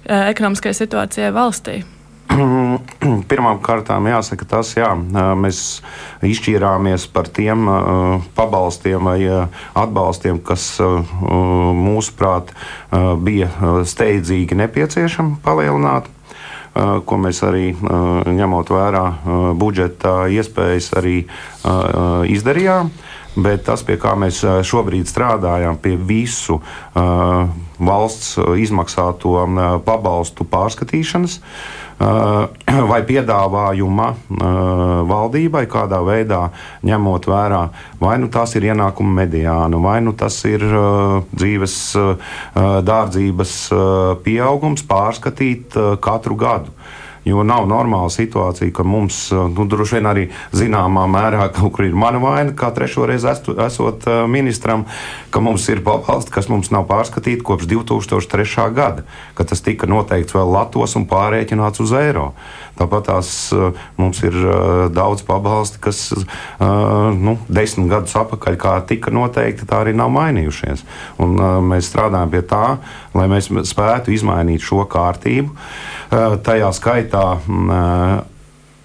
[0.10, 1.82] ekonomiskajai situācijai valstī.
[3.30, 4.92] Pirmkārt, jāsaka, tas, jā,
[5.38, 5.82] mēs
[6.26, 7.66] izšķīrāmies par tiem
[8.38, 9.20] pabalstiem vai
[9.74, 12.54] atbalstiem, kas mūsuprāt
[13.26, 13.50] bija
[13.90, 16.10] steidzīgi nepieciešami palielināt
[17.06, 19.06] ko mēs arī ņemot vērā
[19.60, 21.16] budžeta iespējas, arī
[22.36, 22.92] izdarījām.
[23.38, 27.46] Bet tas, pie kā mēs šobrīd strādājam, pie visu uh,
[27.78, 31.38] valsts izmaksāto uh, pabalstu pārskatīšanas,
[32.92, 34.06] vai piedāvājuma
[35.10, 36.46] valdībai, kādā veidā
[36.88, 37.60] ņemot vērā,
[38.00, 41.76] vai nu tas ir ienākuma mediāna, vai nu tas ir dzīves
[42.88, 43.58] dārdzības
[44.24, 46.72] pieaugums, pārskatīt katru gadu.
[47.28, 51.98] Jo nav normāla situācija, ka mums, nu, droši vien arī zināmā mērā, kaut kur ir
[51.98, 54.86] mana vaina, kā trešo reizi esot uh, ministram,
[55.34, 58.70] ka mums ir pabalsti, kas mums nav pārskatīti kopš 2003.
[58.76, 59.06] gada,
[59.38, 62.32] kad tas tika noteikts vēl Latvijas un pārēķināts uz eiro.
[62.80, 64.36] Tāpat tās uh, mums ir
[64.94, 66.00] daudz pabalsti, kas
[66.60, 70.84] nu, desmit gadus atpakaļ, kā tika noteikti, tā arī nav mainījušies.
[71.24, 71.36] Un,
[71.70, 72.64] mēs strādājam pie tā,
[73.18, 75.54] lai mēs spētu izmainīt šo kārtību.
[76.10, 77.24] Tajā skaitā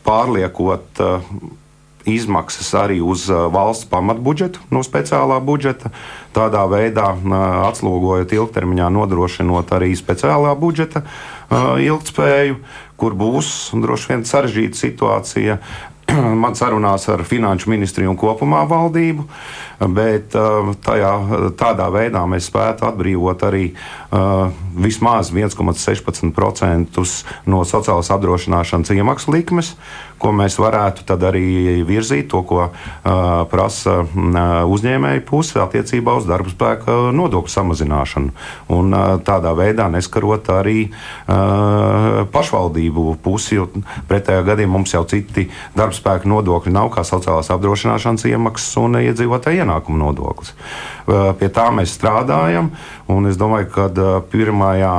[0.05, 1.01] pārliekot
[2.05, 5.89] izmaksas arī uz valsts pamatbudžetu no speciālā budžeta.
[6.37, 7.15] Tādā veidā
[7.71, 11.05] atslogojot ilgtermiņā, nodrošinot arī speciālā budžeta
[11.81, 12.61] ilgspēju,
[13.01, 15.59] kur būs droši vien sarežģīta situācija
[16.43, 19.25] man sarunās ar finanšu ministriju un kopumā valdību,
[19.81, 21.13] bet uh, tajā,
[21.59, 27.05] tādā veidā mēs spētu atbrīvot arī uh, vismaz 1,16%
[27.47, 29.75] no sociālās apdrošināšanas iemaksu likmes,
[30.19, 32.75] ko mēs varētu tad arī virzīt, to, ko uh,
[33.51, 38.35] prasa uzņēmēju puse attiecībā uz darba spēka nodokļu samazināšanu.
[38.75, 38.95] Un
[39.27, 40.89] tādā veidā neskarot arī
[42.35, 43.69] pašvaldību pusi, jo
[44.09, 49.64] pretējā gadījumā mums jau citi darba darbspēka nodokļi nav kā sociālās apdrošināšanas iemaksas un iedzīvotāja
[49.65, 50.55] ienākuma nodoklis.
[51.41, 52.71] Pie tā mēs strādājam,
[53.11, 53.89] un es domāju, ka
[54.33, 54.95] pirmajā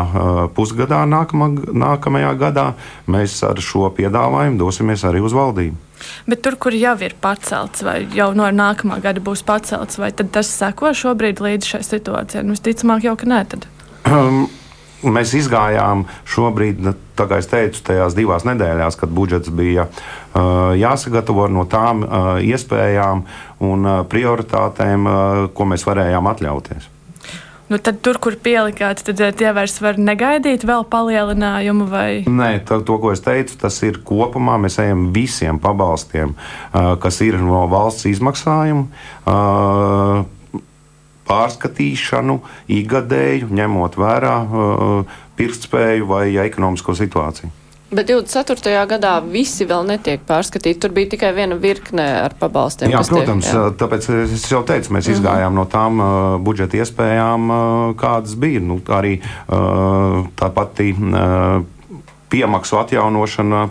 [0.58, 1.50] pusgadā, nākamā,
[1.86, 2.68] nākamajā gadā,
[3.08, 5.82] mēs ar šo piedāvājumu dosimies arī uz valdību.
[6.28, 10.52] Bet tur, kur jau ir pacelts, vai jau no nākamā gada būs pacelts, vai tas
[10.52, 12.44] seko šobrīd līdz šai situācijai?
[12.46, 13.42] Nu, visticamāk, jau ka nē.
[13.54, 13.68] Tad.
[14.06, 14.46] Um,
[15.04, 21.48] mēs izgājām šobrīd, nu, kā es teicu, tajās divās nedēļās, kad budžets bija uh, jāsagatavo
[21.52, 23.26] no tām uh, iespējām
[23.66, 26.92] un uh, prioritātēm, uh, ko mēs varējām atļauties.
[27.66, 32.10] Nu, tad tur, kur pielikāt, tad tie vairs var negaidīt vēl palielinājumu vai?
[32.30, 34.60] Nē, to, to, ko es teicu, tas ir kopumā.
[34.62, 36.36] Mēs ejam visiem pabalstiem,
[37.02, 38.86] kas ir no valsts izmaksājuma.
[41.26, 42.40] Uh, pārskatīšanu,
[42.72, 47.52] ikgadēju, ņemot vērā uh, pirktspēju vai ekonomisko situāciju.
[47.96, 48.72] Bet 24.
[48.90, 50.80] gadā visi vēl netiek pārskatīti.
[50.82, 52.90] Tur bija tikai viena virkne ar pabalstiem.
[52.92, 53.68] Jā, protams, tiek, jā.
[53.78, 55.20] tāpēc es jau teicu, mēs mm -hmm.
[55.20, 58.60] izgājām no tām uh, budžeta iespējām, uh, kādas bija.
[58.60, 60.92] Nu, arī uh, tā pati.
[60.98, 61.64] Uh,
[62.32, 63.62] piemaksu atjaunošana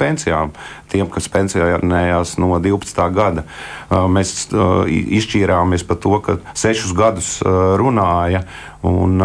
[0.00, 0.54] pensijām.
[0.92, 3.04] Tiem, kas pensionējās no 12.
[3.14, 3.44] gada,
[3.90, 8.44] mēs izšķīrāmies par to, ka sešus gadus runāja
[8.86, 9.18] un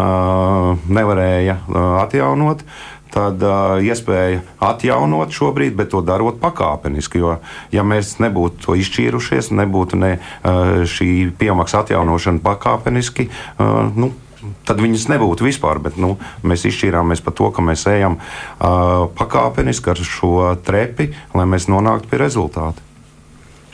[0.90, 1.60] nevarēja
[2.04, 2.66] atjaunot
[3.10, 7.20] tad uh, iespēja atjaunot šobrīd, bet to darot pakāpeniski.
[7.22, 7.36] Jo,
[7.74, 14.12] ja mēs nebūtu to izšķīrušies, nebūtu ne, uh, šī piemaksa atjaunošana pakāpeniski, uh, nu,
[14.70, 15.82] tad viņas nebūtu vispār.
[15.82, 16.14] Bet, nu,
[16.46, 22.10] mēs izšķīrāmies par to, ka mēs ejam uh, pakāpeniski ar šo trepi, lai mēs nonāktu
[22.10, 22.89] pie rezultātu.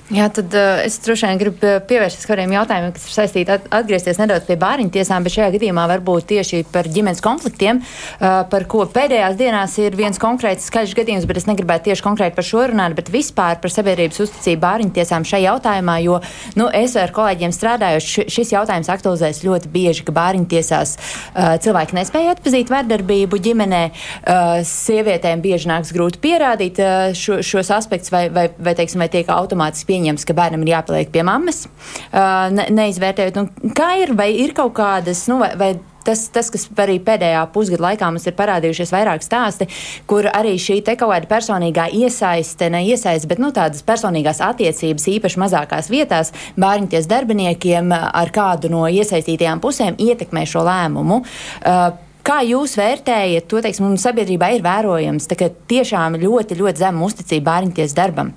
[0.07, 4.21] Jā, tad uh, es droši vien gribu pievērsties kādiem jautājumiem, kas ir saistīti at atgriezties
[4.21, 8.85] nedaudz pie bāriņu tiesām, bet šajā gadījumā varbūt tieši par ģimenes konfliktiem, uh, par ko
[8.87, 12.95] pēdējās dienās ir viens konkrēts skaļš gadījums, bet es negribētu tieši konkrēti par šo runāt,
[12.95, 16.21] bet vispār par sabiedrības uzticību bāriņu tiesām šajā jautājumā, jo
[16.55, 21.99] nu, es ar kolēģiem strādājuši, šis jautājums aktualizēs ļoti bieži, ka bāriņu tiesās uh, cilvēki
[21.99, 28.29] nespēja atpazīt vardarbību ģimenē, uh, sievietēm bieži nāks grūti pierādīt uh, šo, šos aspektus vai,
[28.31, 31.65] vai, vai, teiksim, vai tiek automātiski pieņems, ka bērnam ir jāpaliek pie mammas,
[32.13, 35.75] ne, neizvērtējot, nu, kā ir, vai ir kaut kādas, nu, vai, vai
[36.07, 39.69] tas, tas, kas arī pēdējā pusgada laikā mums ir parādījušies vairāk stāsti,
[40.07, 45.09] kur arī šī te kaut kāda personīgā iesaiste, ne iesaiste, bet nu, tādas personīgās attiecības
[45.17, 51.23] īpaši mazākās vietās bērņties darbiniekiem ar kādu no iesaistītajām pusēm ietekmē šo lēmumu.
[51.67, 57.07] Uh, Kā jūs vērtējat to, teiksim, mums sabiedrībā ir vērojams, ka tiešām ļoti, ļoti zema
[57.07, 58.33] uzticība bērņties darbam?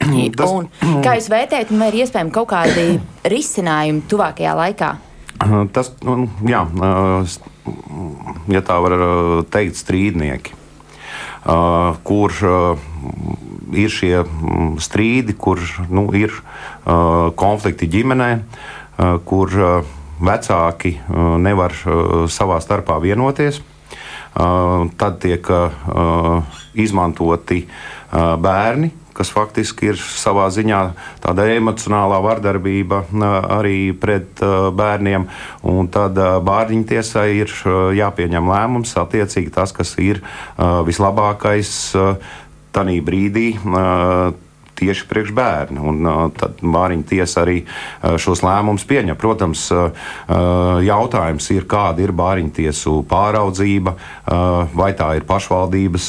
[0.38, 0.68] Tas, un,
[1.04, 2.86] kā jūs vērtējat, vai ir iespējami kaut kādi
[3.34, 4.94] risinājumi tuvākajā laikā?
[5.76, 6.62] Tas, nu, jā,
[8.48, 8.94] ja tā var
[9.52, 10.54] teikt, strīdnieki,
[12.08, 12.32] kur
[13.76, 14.22] ir šie
[14.80, 15.60] strīdi, kur
[15.92, 16.32] nu, ir
[17.36, 18.30] konflikti ģimenē,
[19.28, 19.52] kur
[20.24, 20.96] vecāki
[21.44, 21.76] nevar
[22.32, 23.60] savā starpā vienoties.
[24.36, 25.52] Tad tiek
[26.86, 27.62] izmantoti
[28.12, 30.80] bērni, kas faktiski ir savā ziņā
[31.24, 33.02] tāda emocionālā vardarbība
[33.56, 34.42] arī pret
[34.76, 35.26] bērniem.
[35.66, 37.52] Un tad bārdiņu tiesai ir
[37.96, 40.22] jāpieņem lēmums attiecīgi tas, kas ir
[40.56, 41.70] vislabākais
[42.76, 43.48] tanī brīdī
[44.76, 45.84] tieši priekš bērnu.
[45.90, 49.18] Un, uh, tad Māriņa tiesa arī uh, šos lēmumus pieņem.
[49.20, 49.90] Protams, uh,
[50.86, 53.94] jautājums ir, kāda ir Māriņa tiesu pāraudzība,
[54.76, 56.08] vai tā ir pašvaldības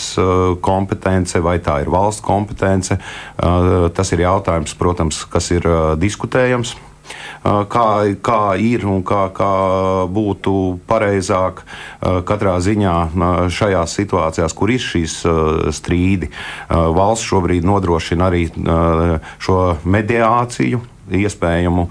[0.64, 2.98] kompetence, vai tā ir valsts kompetence.
[3.38, 5.68] Tas ir jautājums, protams, kas ir
[6.02, 6.76] diskutējams
[7.44, 7.88] kā,
[8.24, 9.52] kā ir un kā, kā
[10.14, 10.54] būtu
[10.90, 11.64] pareizāk
[12.28, 12.96] katrā ziņā
[13.54, 15.20] šajās situācijās, kur ir šīs
[15.78, 16.32] strīdi.
[16.70, 18.48] Valsts šobrīd nodrošina arī
[19.44, 20.82] šo mediāciju,
[21.22, 21.88] iespējamu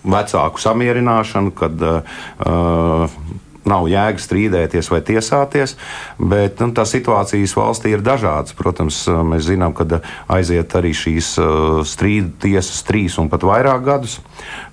[0.00, 3.20] vecāku samierināšanu, kad uh,
[3.68, 5.76] nav jēga strīdēties vai tiesāties,
[6.18, 8.56] bet nu, tās situācijas valstī ir dažādas.
[8.56, 10.00] Protams, mēs zinām, ka
[10.32, 14.18] aiziet arī šīs uh, strīdu tiesas trīs un pat vairāk gadus,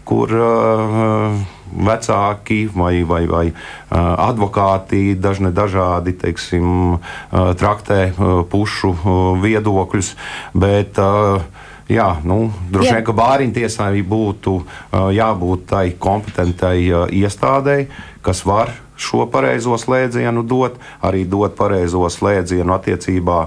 [0.08, 3.98] kur uh, vecāki vai, vai, vai uh,
[4.30, 10.16] advokāti dažne dažādi teiksim, uh, traktē uh, pušu uh, viedokļus.
[10.56, 17.06] Bet, uh, Jā, nu, droši vien, ka bāriņu tiesai būtu uh, jābūt tai kompetentai uh,
[17.08, 17.88] iestādēji,
[18.28, 23.42] kas var šo pareizo slēdzienu dot, arī dot pareizo slēdzienu attiecībā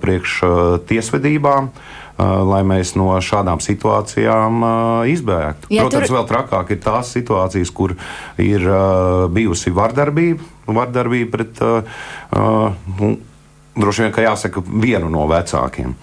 [0.00, 0.36] priekš
[0.88, 1.72] tiesvedībām.
[2.20, 4.60] Lai mēs no šādām situācijām
[5.08, 5.70] izbēgtu.
[5.72, 6.18] Ja Protams, tur...
[6.18, 7.94] vēl trakāk ir tās situācijas, kur
[8.36, 8.66] ir
[9.32, 13.16] bijusi vardarbība, vardarbība pret, uh,
[13.72, 15.96] droši vien, ka jāsaka, vienu no vecākiem.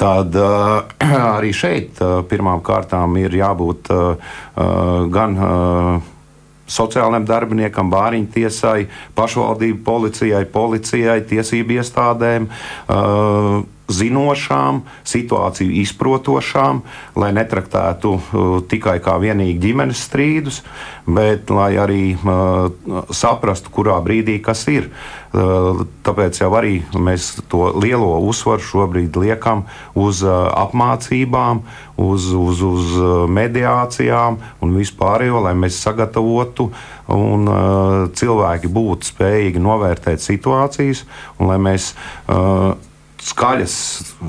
[0.00, 0.90] Tad uh,
[1.36, 4.34] arī šeit uh, pirmām kārtām ir jābūt uh,
[5.14, 6.10] gan uh,
[6.70, 8.86] sociālajiem darbiniekam, bāriņu tiesai,
[9.18, 12.48] pašvaldību policijai, policijai, tiesību iestādēm.
[12.88, 16.80] Uh, zinošām, situāciju izprotošām,
[17.20, 20.62] lai netraktētu uh, tikai kā vienīgi ģimenes strīdus,
[21.04, 22.70] bet lai arī uh,
[23.12, 24.88] saprastu, kurā brīdī kas ir.
[25.34, 29.66] Uh, tāpēc jau arī mēs to lielo uzsvaru šobrīd liekam
[29.98, 31.64] uz uh, apmācībām,
[32.00, 36.70] uz, uz, uz uh, mediācijām un vispārējo, lai mēs sagatavotu
[37.12, 41.04] un uh, cilvēki būtu spējīgi novērtēt situācijas
[41.36, 41.92] un lai mēs
[43.24, 43.74] skaļas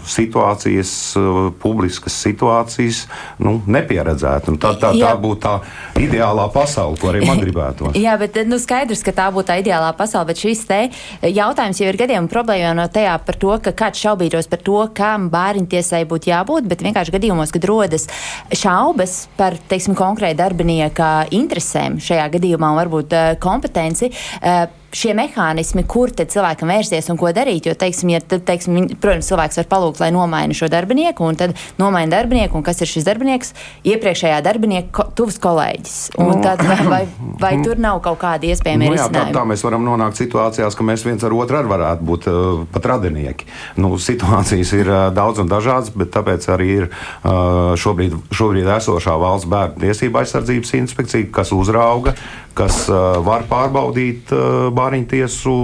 [0.08, 3.02] situācijas, eh, publiskas situācijas
[3.44, 4.54] nu, nepieredzētu.
[4.54, 5.56] Un tā, tā, tā būtu tā
[6.00, 7.92] ideālā pasaule, ko arī man gribētu.
[8.00, 10.80] Jā, bet nu, skaidrs, ka tā būtu tā ideālā pasaule, bet šis te
[11.28, 15.28] jautājums jau ir gadiem problēma no tajā par to, ka kāds šaubītos par to, kam
[15.34, 18.08] bērnu tiesai būtu jābūt, bet vienkārši gadījumos, kad rodas
[18.56, 24.12] šaubas par, teiksim, konkrēti darbinieka interesēm šajā gadījumā un varbūt uh, kompetenci.
[24.40, 27.68] Uh, šie mehānismi, kur tad cilvēkam vērsties un ko darīt.
[27.68, 31.56] Jo, teiksim, ja, tad, teiksim, protams, cilvēks var palūgt, lai nomaina šo darbinieku, un tad
[31.82, 33.54] nomaina darbinieku, un kas ir šis darbinieks?
[33.88, 35.98] Iepriekšējā darbinieka ko, tuvs kolēģis.
[36.22, 36.42] Un Nu.
[36.44, 37.04] tad, vai,
[37.42, 40.86] vai, tur nav kaut kādi iespējami Nu, jā, tā, tā mēs varam nonākt situācijās, ka
[40.88, 43.48] mēs viens ar otru arī varētu būt uh, pat radinieki.
[43.82, 49.16] Nu, situācijas ir uh, daudz un dažādas, bet tāpēc arī ir uh, šobrīd, šobrīd esošā
[49.22, 52.16] valsts bērnu tiesība aizsardzības inspekcija, kas uzrauga,
[52.56, 55.56] kas uh, var pārbaudīt uh, bāriņtiesu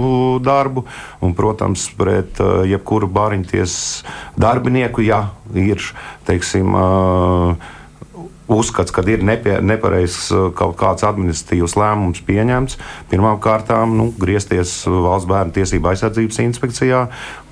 [0.44, 0.84] darbu.
[1.24, 4.04] Un, protams, pret uh, jebkuru bāriņtiesu
[4.40, 5.24] darbinieku, ja
[5.56, 5.82] ir,
[6.28, 7.72] teiksim, uh,
[8.50, 12.78] uzskats, ka ir nepie, nepareizs uh, kaut kāds administratīvs lēmums pieņemts,
[13.12, 17.04] pirmkārt, nu, griezties valsts bērnu tiesību aizsardzības inspekcijā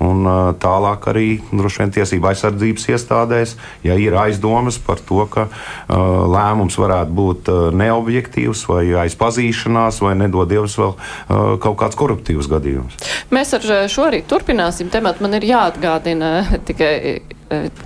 [0.02, 5.46] un uh, tālāk arī droši vien tiesību aizsardzības iestādēs, ja ir aizdomas par to, ka
[5.48, 5.96] uh,
[6.30, 12.96] lēmums varētu būt neobjektīvs vai aizpazīšanās, vai nedod Dievs vēl uh, kaut kāds koruptīvs gadījums.
[13.34, 15.24] Mēs ar eh, šo arī turpināsim tematu.
[15.24, 16.30] Man ir jāatgādina
[16.68, 17.29] tikai eh,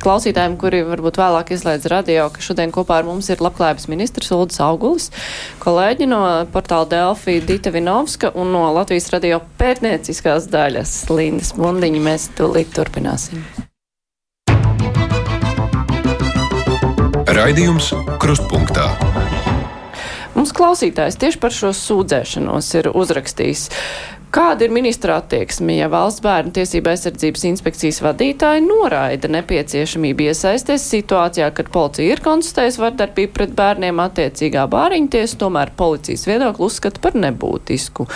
[0.02, 4.60] klausītājiem, kuri varbūt vēlāk izlaidz radio, ka šodien kopā ar mums ir labklājības ministrs Uldis
[4.64, 5.10] Augulis,
[5.64, 6.22] kolēģi no
[6.52, 12.02] portāla Delfī Dita Vinovska un no Latvijas radio pētnieciskās daļas Lindas Bundiņa.
[12.04, 13.44] Mēs tūlīt turpināsim.
[17.34, 17.90] Raidījums
[18.22, 18.90] Krustpunktā.
[20.34, 23.68] Mums klausītājs tieši par šo sūdzēšanos ir uzrakstījis.
[24.34, 31.52] Kāda ir ministra attieksme, ja valsts bērnu tiesība aizsardzības inspekcijas vadītāji noraida nepieciešamību iesaisties situācijā,
[31.54, 38.08] kad policija ir konstatējusi vardarbību pret bērniem attiecīgā bāriņtiesa, tomēr policijas viedokli uzskata par nebūtisku?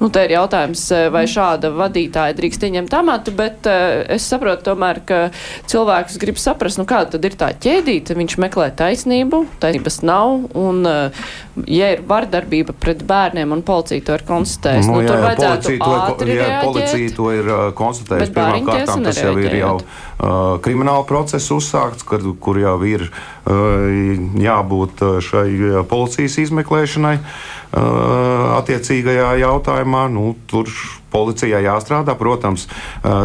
[0.00, 4.70] Nu, te ir jautājums, eh, vai šāda vadītāja drīkst ieņemt amatu, bet uh, es saprotu
[4.70, 5.20] tomēr, ka
[5.68, 10.88] cilvēks grib saprast, nu kāda tad ir tā ķēdīte, viņš meklē taisnību, taisnības nav, un
[10.88, 11.28] uh,
[11.64, 15.84] ja ir vardarbība pret bērniem un policija to ir konstatējusi, nu, nu, tur vajadzētu policija
[15.84, 16.66] to, ātri ir, reaģēt.
[16.66, 18.34] policija to ir konstatējusi.
[18.36, 20.28] Bāriņtiesa Pirmkārt, tas jau ir jau uh,
[20.66, 23.16] krimināla process uzsākts, kad, kur jau ir uh,
[24.42, 27.26] jābūt šai uh, policijas izmeklēšanai uh,
[28.60, 30.06] attiecīgajā jautājumā.
[30.12, 30.70] Nu, tur
[31.16, 32.16] policijai jāstrādā.
[32.20, 32.68] Protams,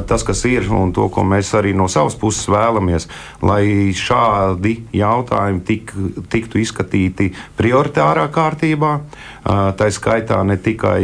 [0.08, 3.10] tas, kas ir un to, ko mēs arī no savas puses vēlamies,
[3.43, 5.93] lai šādi jautājumi tik,
[6.32, 8.95] tiktu izskatīti prioritārā kārtībā.
[9.41, 10.99] Tā skaitā ne tikai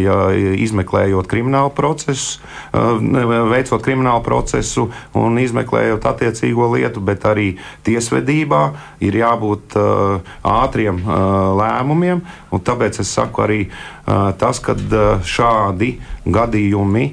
[0.62, 2.38] izmeklējot kriminālu procesu,
[2.71, 7.47] veicot kriminālu procesu un izmeklējot attiecīgo lietu, bet arī
[7.88, 8.62] tiesvedībā
[9.02, 9.73] ir jābūt
[10.45, 11.02] ātriem
[11.58, 12.21] lēmumiem.
[12.54, 13.62] Tāpēc es saku arī
[14.06, 14.78] tas, ka
[15.26, 15.95] šādi
[16.30, 17.08] gadījumi,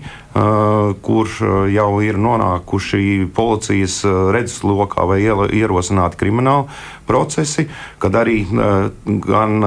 [1.04, 1.30] kur
[1.72, 4.02] jau ir nonākuši policijas
[4.34, 6.68] redzeslokā vai ierosināti krimināli
[7.08, 7.64] procesi,
[8.02, 8.42] kad arī
[9.24, 9.64] gan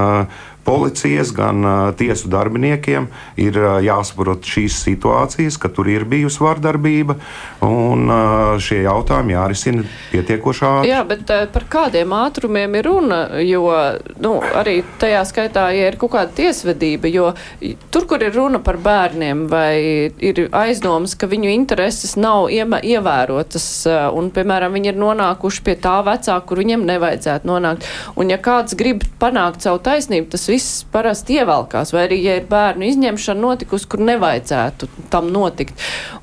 [0.68, 1.64] policijas, gan
[1.98, 3.08] tiesu darbiniekiem
[3.40, 7.16] ir jāsaprot šīs situācijas, ka tur ir bijusi vardarbība,
[7.66, 8.12] un
[8.64, 13.64] šie jautājumi jārisina pietiekošā Jā, bet par kādiem ātrumiem ir runa, jo
[14.24, 17.32] nu, arī tajā skaitā, ja ir kaut kāda tiesvedība, jo
[17.94, 23.68] tur, kur ir runa par bērniem vai ir aizdomas, ka viņu intereses nav ievērotas
[24.18, 27.88] un, piemēram, viņi ir nonākuši pie tā vecāka, kur viņiem nevajadzētu nonākt.
[28.20, 30.57] Un ja kāds grib panākt savu taisnību, tas viss
[30.92, 35.78] parasti ievelkās, vai arī, ja ir bērnu izņemšana notikusi, kur nevajadzētu tam notikt.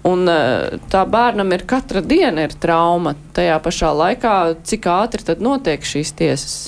[0.07, 4.35] Un eh, tā bērnam ir katra diena ir trauma tajā pašā laikā,
[4.67, 6.59] cik ātri tad notiek šīs tiesas.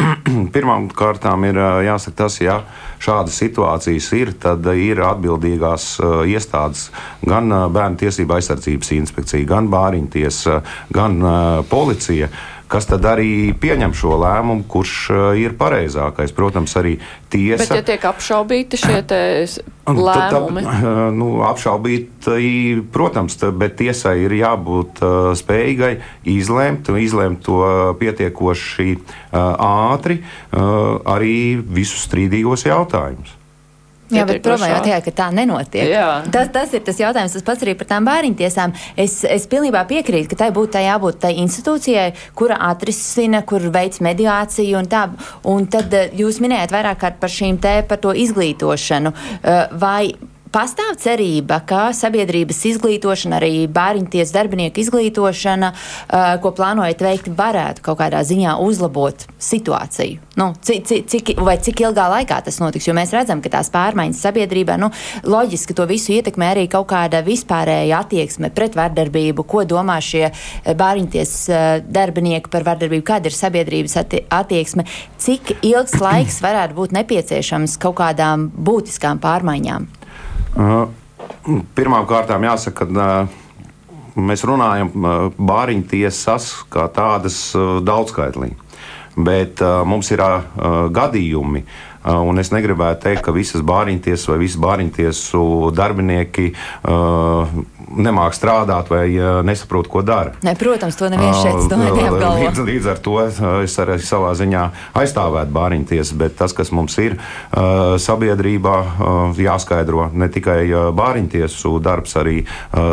[0.54, 2.62] Pirmkārt, ir ā, jāsaka tas, ja
[3.00, 6.90] šādas situācijas ir, tad ir atbildīgās ā, iestādes
[7.26, 10.60] gan ā, Bērnu tiesība aizsardzības inspekcija, gan Bāriņtiesa,
[10.94, 11.36] gan ā,
[11.70, 12.28] policija.
[12.70, 14.92] Kas tad arī pieņem šo lēmumu, kurš
[15.42, 16.30] ir pareizākais?
[16.36, 16.92] Protams, arī
[17.32, 17.64] tiesa.
[17.64, 19.00] Bet, ja tiek apšaubīti šie
[19.42, 19.58] s-
[19.90, 20.62] Un tad- lēmumi,
[21.18, 25.02] nu, apšaubīt, i, protams, bet tiesai ir jābūt
[25.34, 25.90] spējīgai
[26.30, 27.58] izlemt, izlemt to
[27.98, 28.86] pietiekoši
[29.34, 30.20] ātri,
[30.54, 31.34] arī
[31.66, 32.89] visus strīdīgos jautājumus.
[34.10, 34.90] Jā, bet problēma ātri.
[34.90, 35.86] tajā, ka tā nenotiek.
[35.86, 36.06] Jā.
[36.34, 38.74] Tas, tas ir tas jautājums, tas pats arī par tām bērniņtiesām.
[38.98, 44.02] Es, es pilnībā piekrītu, ka tai būtu tai jābūt tai institūcijai, kura atrisina, kur veids
[44.02, 45.04] mediāciju un tā.
[45.50, 49.14] Un tad eh, jūs minējāt vairāk kārt par šīm te, par to izglītošanu.
[49.14, 50.02] Eh, Vai
[50.50, 58.00] Pastāv cerība, ka sabiedrības izglītošana, arī bērniņties darbinieku izglītošana, uh, ko plānojat veikt, varētu kaut
[58.00, 60.18] kādā ziņā uzlabot situāciju.
[60.40, 62.88] Nu, cik, cik, vai cik ilgā laikā tas notiks?
[62.88, 64.88] Jo mēs redzam, ka tās pārmaiņas sabiedrībā, nu,
[65.22, 70.34] loģiski to visu ietekmē arī kaut kāda vispārēja attieksme pret vardarbību, ko domā šie eh,
[70.74, 74.88] bērniņties uh, darbinieki par vardarbību, kāda ir sabiedrības atti attieksme,
[75.22, 79.99] cik ilgs laiks varētu būt nepieciešams kaut kādām būtiskām pārmaiņām.
[81.74, 84.90] Pirmkārt, jāsaka, ka mēs runājam
[85.38, 87.38] bāriņtiesas kā tādas
[87.86, 88.50] daudzskaitlī,
[89.16, 90.24] bet mums ir
[90.96, 91.64] gadījumi,
[92.00, 95.42] Un es negribētu teikt, ka visas bāriņtiesas vai visas bāriņtiesu
[95.76, 97.50] darbinieki uh,
[97.90, 99.06] nemāk strādāt vai
[99.46, 100.34] nesaprot, ko dara.
[100.46, 102.38] Ne, protams, to neviens šeit neapgalvo.
[102.40, 103.16] Līdz, līdz ar to
[103.64, 104.64] es arī savā ziņā
[105.00, 107.18] aizstāvētu bāriņtiesas, bet tas, kas mums ir
[108.00, 108.76] sabiedrībā,
[109.40, 112.40] jāskaidro ne tikai uh, bāriņtiesu darbs, arī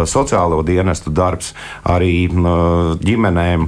[0.10, 1.54] sociālo dienestu darbs,
[1.88, 3.68] arī ģimenēm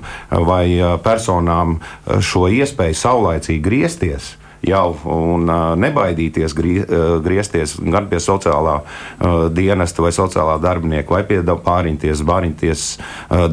[0.49, 0.65] vai
[1.03, 1.79] personām
[2.23, 4.33] šo iespēju saulaicīgi griezties
[4.65, 5.47] jau un
[5.79, 6.83] nebaidīties grie,
[7.23, 8.79] griezties gan pie sociālā
[9.55, 12.83] dienesta vai sociālā darbinieka vai pie pāriņties, bāriņties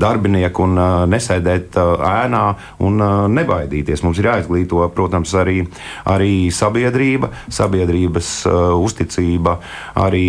[0.00, 0.80] darbinieku un
[1.12, 2.42] nesēdēt ēnā
[2.82, 3.04] un
[3.36, 4.02] nebaidīties.
[4.06, 5.62] Mums ir jāizglīto, protams, arī,
[6.10, 8.32] arī sabiedrība, sabiedrības
[8.76, 9.58] uzticība,
[10.02, 10.26] arī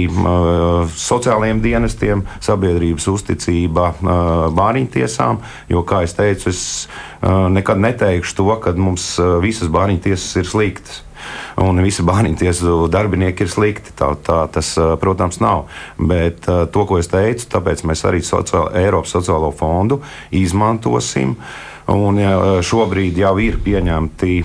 [0.94, 3.92] sociālajiem dienestiem, sabiedrības uzticība
[4.58, 5.42] bāriņtiesām,
[5.74, 6.64] jo, kā es teicu, es
[7.26, 11.04] nekad neteikšu to, ka mums visas bāriņtiesas ir sliktas sliktas.
[11.58, 13.94] Un visi bāriņtiesu darbinieki ir slikti.
[13.98, 15.66] Tā, tā tas, protams, nav.
[15.98, 20.02] Bet to, ko es teicu, tāpēc mēs arī sociālo, Eiropas sociālo fondu
[20.32, 21.36] izmantosim.
[21.94, 22.20] Un
[22.68, 24.42] šobrīd jau ir pieņemti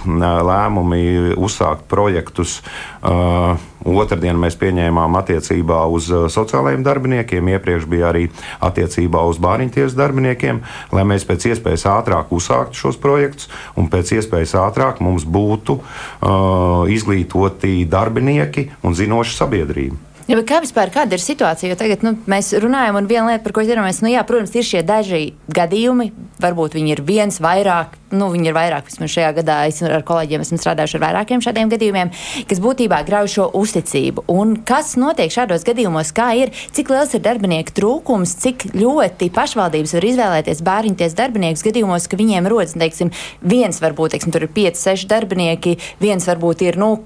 [0.46, 2.60] lēmumi uzsākt projektus
[3.02, 8.28] uh, Otradien mēs pieņēmām attiecībā uz sociālajiem darbiniekiem, iepriekš bija arī
[8.62, 10.62] attiecībā uz bāriņtiesu darbiniekiem,
[10.94, 16.86] lai mēs pēc iespējas ātrāk uzsāktu šos projektus un pēc iespējas ātrāk mums būtu uh,
[16.94, 20.11] izglītoti darbinieki un zinoša sabiedrība.
[20.32, 21.68] Ja, kā vispār kāda ir situācija?
[21.68, 24.64] Jo tagad nu, mēs runājam, un viena lieta, par ko iedomājamies, nu, jā, protams, ir
[24.64, 25.20] šie daži
[25.52, 26.06] gadījumi.
[26.40, 28.88] Varbūt viņi ir viens vairāk, nu, viņi ir vairāk.
[28.88, 32.14] Vismaz šajā gadā es ar kolēģiem esmu strādājuši ar vairākiem šādiem gadījumiem,
[32.48, 34.24] kas būtībā grauj šo uzticību.
[34.32, 36.16] Un kas notiek šādos gadījumos?
[36.16, 42.08] Kā ir, cik liels ir darbinieku trūkums, cik ļoti pašvaldības var izvēlēties bērniņties darbiniekus gadījumos,
[42.08, 43.12] ka viņiem rodas, teiksim,
[43.44, 46.96] viens varbūt, teiksim, tur ir pieci, seši darbinieki, viens varbūt ir, nu,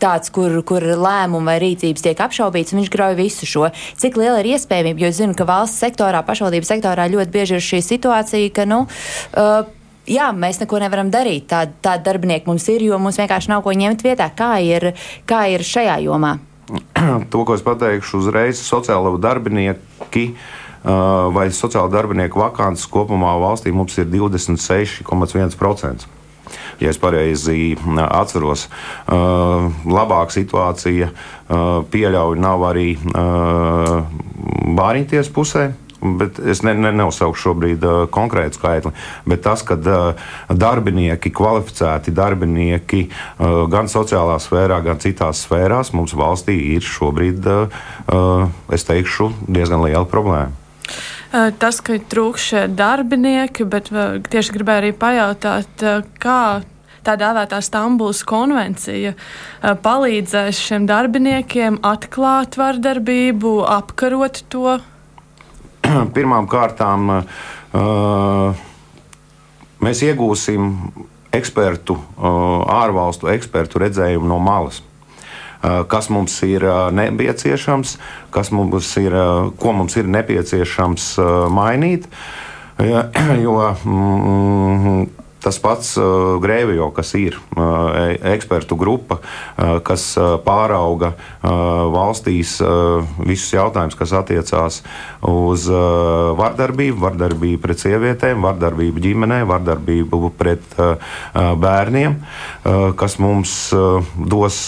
[0.00, 3.68] tāds, kur, kur lēmumi vai rīcības tiek apšaubīts, un viņš grauj visu šo.
[4.00, 7.66] Cik liela ir iespējamība, jo es zinu, ka valsts sektorā, pašvaldības sektorā ļoti bieži ir
[7.66, 9.60] šī situācija, ka, nu, uh,
[10.10, 11.48] jā, mēs neko nevaram darīt.
[11.50, 14.30] Tāda tā darbinieka mums ir, jo mums vienkārši nav ko ņemt vietā.
[14.36, 14.92] Kā ir,
[15.28, 16.32] kā ir šajā jomā?
[17.32, 20.24] To, ko es pateikšu uzreiz, sociālo darbinieki
[21.34, 26.19] vai sociālo darbinieku vakants kopumā valstī mums ir 26,1%
[26.80, 27.74] ja es pareizi
[28.06, 28.68] atceros.
[29.08, 31.10] Labāka situācija
[31.92, 32.88] pieļauj nav arī
[34.80, 35.70] bāriņties pusē.
[36.00, 38.92] Bet es ne, ne, neuzsaukšu šobrīd uh, konkrētu skaitli.
[39.28, 46.16] Bet tas, ka uh, darbinieki, kvalificēti darbinieki uh, gan sociālā sfērā, gan citās sfērās mums
[46.16, 50.56] valstī ir šobrīd, uh, uh, es teikšu, diezgan liela problēma.
[51.30, 56.62] Eh, tas, ka trūkst darbinieki, bet eh, tieši gribēju arī pajautāt, eh, kā
[57.06, 59.14] tā dēvētā Stambulas konvencija
[59.62, 64.74] palīdzēs šiem darbiniekiem atklāt vardarbību, apkarot to?
[66.16, 67.08] Pirmām kārtām
[69.80, 70.68] mēs iegūsim
[71.32, 74.82] ekspertu, ārvalstu ekspertu redzējumu no malas.
[75.60, 77.96] Eh, kas mums ir eh, nepieciešams,
[78.32, 81.16] kas mums ir, eh, ko mums ir nepieciešams
[81.52, 82.08] mainīt.
[83.44, 85.08] Jo mm,
[85.40, 91.52] Tas pats uh, Grēvijo, kas ir uh, ekspertu grupa, uh, kas uh, pārauga uh,
[91.94, 94.82] valstīs uh, visus jautājumus, kas attiecās
[95.24, 101.16] uz uh, vardarbību, vardarbību pret sievietēm, vardarbību ģimenē, vardarbību pret uh,
[101.56, 104.60] bērniem, uh, kas mums uh, dos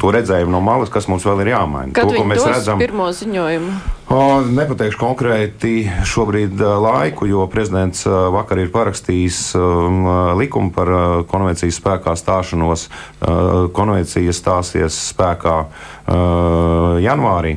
[0.00, 1.92] to redzējumu no malas, kas mums vēl ir jāmaina.
[1.96, 3.74] Kad to, ko mēs redzam, pirmo ziņojumu.
[4.14, 5.74] O, nepateikšu konkrēti
[6.06, 10.04] šobrīd laiku, jo prezidents vakar ir parakstījis um,
[10.38, 10.90] likumu par
[11.30, 12.88] konvencijas spēkā stāšanos.
[13.24, 17.56] Uh, konvencija stāsies spēkā uh, janvārī.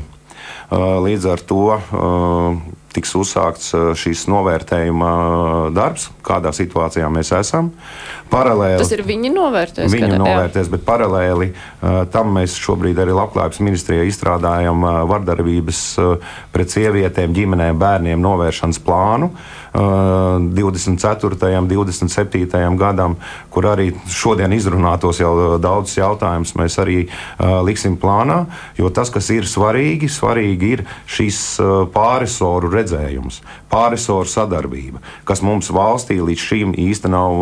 [0.68, 1.62] Uh, līdz ar to
[2.98, 3.72] tiks uzsākts
[4.02, 5.12] šīs novērtējuma
[5.76, 7.72] darbs, kādā situācijā mēs esam.
[8.28, 9.94] Paralēli, Tas ir viņi novērtēs.
[9.94, 10.74] Viņi kad, novērtēs, jā.
[10.74, 15.84] bet paralēli uh, tam mēs šobrīd arī Labklājības ministrijā izstrādājam vardarbības
[16.52, 19.32] pret sievietēm, ģimenēm, bērniem novēršanas plānu.
[19.32, 21.38] Uh, 24.
[21.60, 22.78] un 27.
[22.78, 23.16] gadam,
[23.54, 26.98] kur arī šodien izrunātos jau daudzus jautājumus, mēs arī
[27.68, 28.40] liksim plānā.
[28.80, 31.40] Jo tas, kas ir svarīgi, svarīgi ir šis
[31.94, 37.42] pārisoru redzējums, pārisoru sadarbība, kas mums valstī līdz šim īsti nav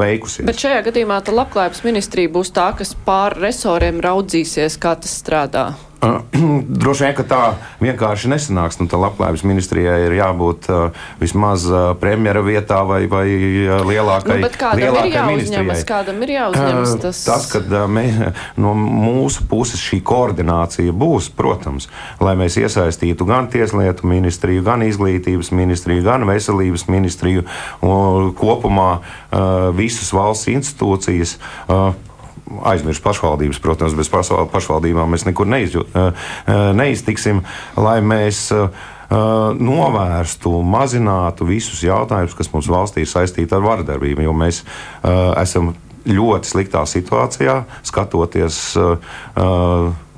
[0.00, 0.46] veikusies.
[0.48, 5.72] Bet šajā gadījumā labklājības ministrija būs tā, kas pār resoriem raudzīsies, kā tas strādā.
[6.82, 7.40] Droši vien, ka tā
[7.82, 8.80] vienkārši nesanāks.
[8.80, 14.40] Nu, tā labklājības ministrijai ir jābūt uh, vismaz uh, premjera vietā vai, vai uh, lielākai,
[14.42, 15.78] nu, kādam lielākai ir ministrijai.
[15.86, 17.22] Kādam ir jāuzņemas tas?
[17.22, 18.06] Uh, tas, kad uh, mē,
[18.58, 21.86] no mūsu puses šī koordinācija būs, protams,
[22.22, 27.46] lai mēs iesaistītu gan tieslietu ministriju, gan izglītības ministriju, gan veselības ministriju
[27.86, 31.38] un kopumā uh, visas valsts institūcijas.
[32.52, 35.84] Uh, aizmirst pašvaldības, protams, bez pašvaldībām mēs nekur neizju,
[36.76, 37.42] neiztiksim,
[37.80, 38.48] lai mēs
[39.62, 44.62] novērstu, mazinātu visus jautājumus, kas mums valstī ir saistīti ar vardarbību, jo mēs
[45.04, 45.74] esam
[46.08, 48.62] ļoti sliktā situācijā, skatoties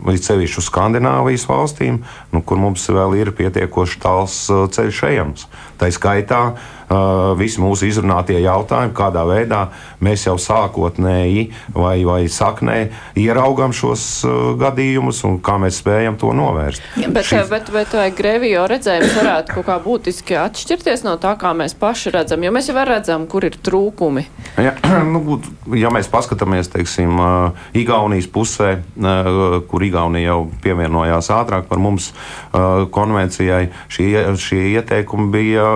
[0.04, 2.02] līdz sevišķi uz Skandināvijas valstīm,
[2.32, 5.48] nu, kur mums vēl ir pietiekoši tāls ceļš ejams.
[5.80, 9.60] Tā skaitā uh, visi mūsu izrunātie jautājumi, kādā veidā
[10.04, 12.76] mēs jau sākotnēji vai, vai saknē
[13.20, 16.84] ieraugam šos uh, gadījumus un kā mēs spējam to novērst.
[17.00, 17.50] Ja, bet, Šis...
[17.50, 22.14] bet, bet vai Grevio redzējums varētu kaut kā būtiski atšķirties no tā, kā mēs paši
[22.14, 22.44] redzam?
[22.46, 24.26] Jo mēs jau redzam, kur ir trūkumi.
[24.62, 24.76] Ja,
[25.14, 25.40] nu,
[25.74, 32.10] ja mēs paskatāmies, teiksim, uh, Igaunijas pusē, uh, kur Igaunija jau pievienojās ātrāk par mums
[32.10, 35.66] uh, konvencijai, šie, šie ieteikumi bija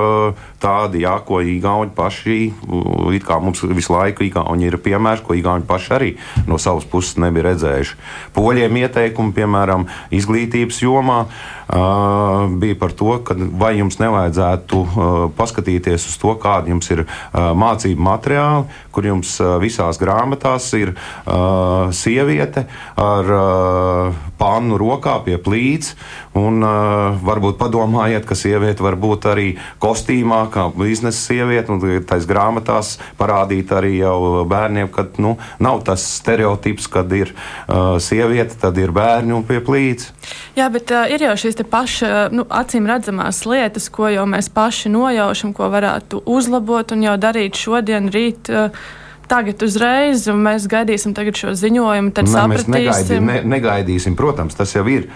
[0.59, 2.39] tādi, jā, ko Igauni paši,
[3.15, 6.11] it kā mums visu laiku Igauni ir piemērs, ko Igauni paši arī
[6.51, 8.01] no savas puses nebija redzējuši.
[8.35, 9.87] Poļiem ieteikumi, piemēram,
[10.19, 11.23] izglītības jomā.
[11.29, 11.58] Uh,
[12.59, 13.19] bija par to,
[13.61, 19.37] vai jums nevajadzētu uh, paskatīties uz to, kāda jums ir uh, mācību materiāli, kur jums
[19.63, 20.91] visās grāmatās ir
[21.95, 22.65] sieviete
[22.99, 23.29] ar
[24.41, 25.93] pannu rokā pie plīts,
[26.35, 26.65] un
[27.23, 29.47] varbūt padomājiet, ka sieviete var būt arī
[29.83, 36.03] kostīmā, kā biznesa sieviete, un tais grāmatās parādīt arī jau bērniem, ka nu, nav tas
[36.19, 37.31] stereotips, kad ir
[38.03, 40.11] sieviete, tad ir bērni un pie plīts.
[40.59, 44.93] Jā, bet uh, ir jau šīs pašas, nu, acīm redzamās lietas, ko jau mēs paši
[44.95, 48.53] nojaušam, ko varētu uzlabot un jau darīt šodien, rīt.
[48.53, 48.73] Uh,
[49.29, 52.13] tagad uzreiz, un mēs gaidīsim šo ziņojumu.
[52.17, 55.09] Tad ne, mēs negaidīsim, ne, negaidīsim, protams, tas jau ir.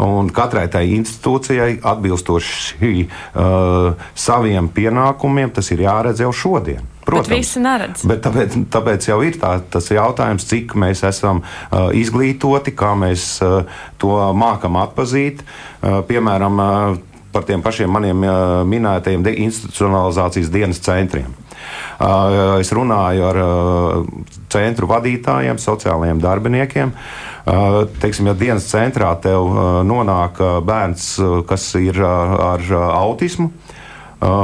[0.00, 6.89] Un katrai tai institūcijai atbilstoši uh, saviem pienākumiem tas ir jāredz jau šodien.
[7.10, 8.04] Protams, bet visi neredz.
[8.08, 13.32] Bet tāpēc, tāpēc jau ir tā, tas jautājums, cik mēs esam uh, izglītoti, kā mēs
[13.44, 13.64] uh,
[14.00, 15.42] to mākam atpazīt.
[15.42, 16.98] Uh, piemēram, uh,
[17.34, 21.34] par tiem pašiem maniem uh, minētajiem institucionalizācijas dienas centriem.
[22.00, 26.94] Uh, es runāju ar uh, centru vadītājiem, sociālajiem darbiniekiem.
[27.50, 29.50] Uh, teiksim, ja dienas centrā tev
[29.86, 31.12] nonāk bērns,
[31.48, 33.69] kas ir ar autismu, Uh,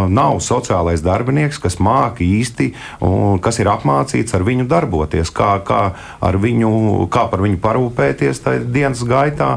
[0.08, 2.70] nav sociālais darbinieks, kas māca īsti
[3.04, 5.82] un kas ir apmācīts ar viņu darboties, kā, kā,
[6.22, 6.70] viņu,
[7.12, 9.56] kā par viņu parūpēties tajā dienas gaitā.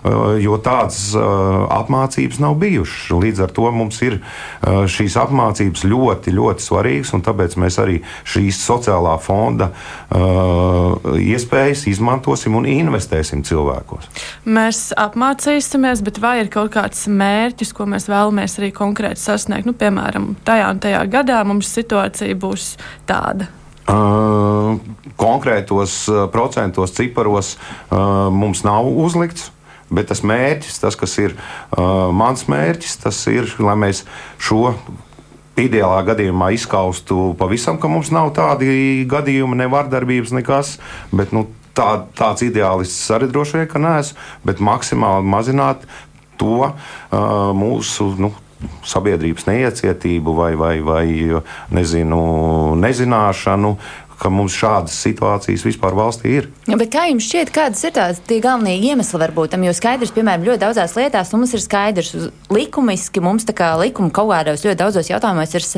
[0.00, 3.10] Uh, jo tādas uh, apmācības nav bijušas.
[3.20, 7.98] Līdz ar to mums ir uh, šīs apmācības ļoti, ļoti svarīgas, un tāpēc mēs arī
[8.24, 9.70] šīs sociālā fonda
[11.20, 14.08] iespējas izmantosim un investēsim cilvēkos.
[14.48, 19.68] Mēs apmācīsimies, bet vai ir kaut kāds mērķis, ko mēs vēlamies arī konkrēti sasniegt?
[19.68, 22.72] Nu, piemēram, tajā un tajā gadā mums situācija būs
[23.08, 23.50] tāda.
[23.90, 24.80] Uh,
[25.20, 29.50] konkrētos procentos, ciparos uh, mums nav uzlikts.
[29.90, 34.04] Bet tas mērķis, tas, kas ir uh, mans mērķis, tas ir, lai mēs
[34.38, 34.74] šo
[35.60, 40.76] ideālā gadījumā izskaustu pavisam, ka mums nav tādi gadījumi, ne vardarbības, nekas.
[41.10, 45.88] Bet, nu, tā, tāds ideālists arī droši vien, ka neesmu, bet maksimāli mazināt
[46.40, 46.76] to uh,
[47.56, 48.14] mūsu.
[48.20, 48.34] Nu,
[48.84, 51.04] Sabiedrības neiecietību vai, vai, vai
[51.72, 52.18] nezinu,
[52.76, 53.70] nezināšanu,
[54.20, 56.48] ka mums šādas situācijas vispār valstī ir.
[56.68, 59.64] Ja, kā jums šķiet, kādas ir tās galvenie iemesli varbūt tam?
[59.64, 62.12] Jo skaidrs, piemēram, ļoti daudzās lietās nu, mums ir skaidrs,
[62.52, 65.68] likumiski mums tā kā likuma kaut kādos ļoti daudzos jautājumos ir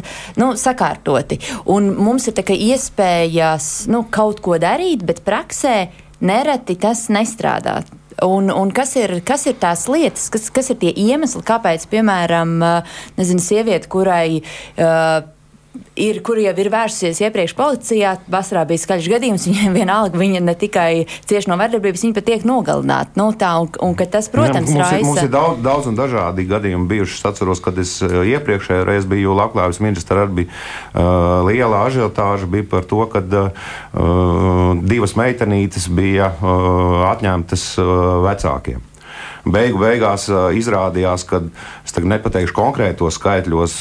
[0.43, 1.41] nu, sakārtoti.
[1.71, 5.77] Un mums ir iespējas nu, kaut ko darīt, bet praksē
[6.23, 7.83] nereti tas nestrādā.
[8.23, 12.59] Un, un kas, ir, kas ir tās lietas, kas, kas ir tie iemesli, kāpēc, piemēram,
[13.17, 15.25] nezinu, sieviete, kurai uh,
[15.97, 18.15] ir, kur jau ir vērsusies iepriekš policijā.
[18.33, 22.47] Vasarā bija skaļš gadījums, viņiem vienalga, viņa ne tikai cieši no vardarbības, viņa pat tiek
[22.49, 23.17] nogalināta.
[23.21, 25.01] Nu, tā, un, un tas, protams, Jā, mums, raisa.
[25.01, 27.19] Ir, mums ir daudz, daudz un dažādi gadījumi bijuši.
[27.19, 32.49] Es atceros, kad es uh, iepriekšējā reizē biju labklājības ministra, arī bija uh, liela ažiotāža
[32.53, 33.53] bija par to, ka uh,
[34.83, 37.93] divas meitenītes bija uh, atņemtas uh,
[38.29, 38.92] vecākiem.
[39.43, 41.41] Beigu beigās izrādījās, ka
[41.83, 43.75] es tagad nepateikšu konkrētos skaitļos,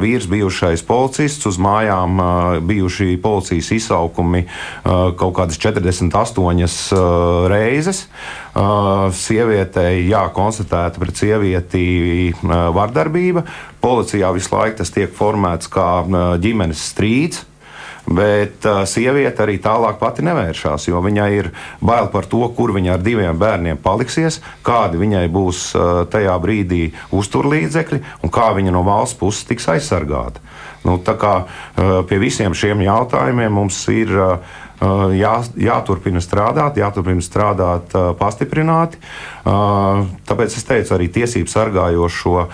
[0.00, 2.16] vīrs bijušais policists uz mājām
[2.64, 4.46] bijuši policijas izsaukumi
[4.84, 6.96] kaut kādas 48
[7.52, 8.06] reizes.
[9.20, 11.84] Sievietei, jā, konstatēta pret sievieti
[12.40, 13.44] vardarbība.
[13.84, 15.90] Policijā visu laiku tas tiek formēts kā
[16.40, 17.44] ģimenes strīds.
[18.08, 21.50] Bet uh, sieviete arī tālāk pati nevēršās, jo viņai ir
[21.84, 26.86] bail par to, kur viņa ar diviem bērniem paliksies, kādi viņai būs uh, tajā brīdī
[27.12, 30.40] uzturlīdzekļi un kā viņa no valsts puses tiks aizsargāta.
[30.86, 34.14] Nu, kā uh, pie visiem šiem jautājumiem mums ir.
[34.16, 39.00] Uh, jā, jāturpina strādāt, jāturpina strādāt pastiprināti.
[39.44, 42.48] Tāpēc es teicu, arī tiesību sargājošo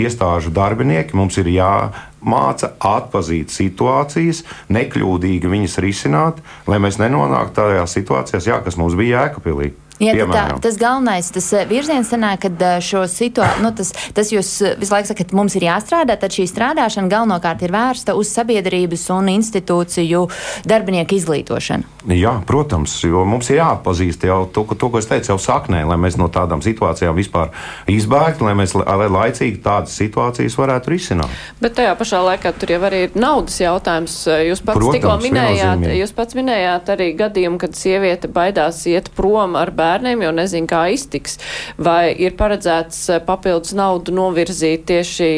[0.00, 8.48] iestāžu darbinieki mums ir jāmāca atpazīt situācijas, nekļūdīgi viņas risināt, lai mēs nenonāktu tādās situācijās,
[8.48, 9.74] jā, kas mums bija Jēkabīlī.
[10.02, 14.28] Ja, tā, tas galvenais tas eh, virziens sanāk, kad eh, šo situāciju, nu, tas, tas
[14.32, 18.28] jūs eh, visu laiku sakat, mums ir jāstrādā, tad šī strādāšana galvenokārt ir vērsta uz
[18.36, 20.26] sabiedrības un institūciju
[20.68, 21.88] darbinieku izglītošanu.
[22.12, 25.96] Jā, protams, jo mums ir jāatpazīst jau to, to ko es teicu, jau saknē, lai
[26.00, 27.54] mēs no tādām situācijām vispār
[27.90, 31.40] izbēgtu, lai mēs lai laicīgi tādas situācijas varētu risināt.
[31.62, 34.18] Bet tajā pašā laikā tur jau arī ir naudas jautājums.
[34.28, 39.56] Jūs pats protams, tikko minējāt, jūs pats minējāt arī gadījumu, kad sieviete baidās iet prom
[39.58, 41.38] ar bērnu bērniem, jo nezinu, kā iztiks.
[41.78, 45.28] Vai ir paredzēts eh, papildus naudu novirzīt tieši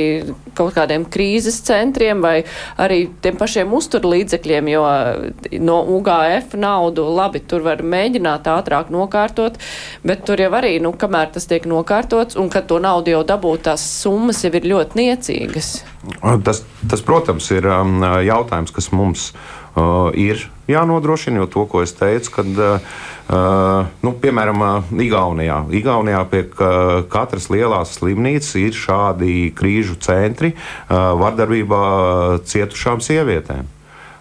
[0.59, 2.43] kaut kādiem krīzes centriem vai
[2.81, 9.59] arī tiem pašiem uzturlīdzekļiem, jo eh, no UGF naudu labi tur var mēģināt ātrāk nokārtot,
[10.07, 13.67] bet tur jau arī, nu, kamēr tas tiek nokārtots un kad to naudu jau dabūt,
[13.69, 15.73] tās summas jau ir ļoti niecīgas.
[16.45, 21.95] Tas, tas protams, ir um, jautājums, kas mums uh, ir jānodrošina, jo to, ko es
[21.99, 22.99] teicu, kad uh,
[23.29, 25.63] nu, piemēram, uh, Igaunijā.
[25.77, 30.55] Igaunijā pie uh, katras lielās slimnīcas ir šādi krīžu centri
[30.89, 31.83] vardarbībā
[32.49, 33.75] cietušām sievietēm.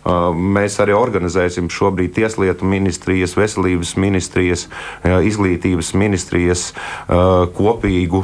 [0.07, 4.67] Mēs arī organizēsim šobrīd Tieslietu ministrijas, Veselības ministrijas,
[5.03, 6.69] Izglītības ministrijas
[7.57, 8.21] kopīgu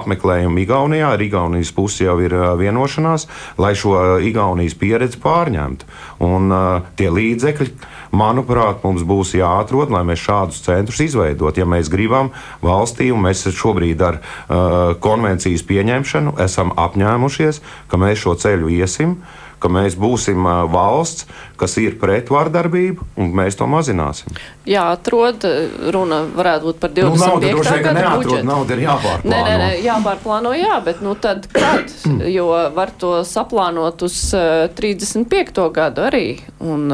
[0.00, 1.12] apmeklējumu Igaunijā.
[1.14, 3.28] Ar Igaunijas pusi jau ir vienošanās,
[3.62, 5.86] lai šo Igaunijas pieredzi pārņemtu.
[6.26, 6.50] Un
[6.98, 7.70] tie līdzekļi
[8.12, 11.58] manuprāt, mums būs jāatrod, lai mēs šādus centrus izveidot.
[11.58, 12.30] Ja mēs gribam
[12.62, 19.16] valstī, un mēs šobrīd ar uh, konvencijas pieņemšanu esam apņēmušies, ka mēs šo ceļu iesim,
[19.62, 21.28] ka mēs būsim valsts,
[21.60, 24.34] kas ir pret vardarbību, un mēs to mazināsim.
[24.68, 25.46] Jā, atrod,
[25.94, 27.14] runa varētu būt par 25.
[27.14, 28.46] Nu, nauda, droši, gada budžetu.
[28.48, 29.32] Nauda ir jāpārplāno.
[29.32, 31.94] Nē, nē, nē, jāpārplāno, jā, bet nu tad kad?
[32.36, 35.66] jo var to saplānot uz uh, 35.
[35.74, 36.26] gadu arī,
[36.62, 36.88] un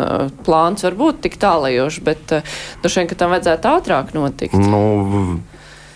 [0.47, 2.39] plāns var būt tik tālajošs, bet
[2.83, 4.59] droši vien, ka tam vajadzētu ātrāk notikt.
[4.59, 4.83] Nu,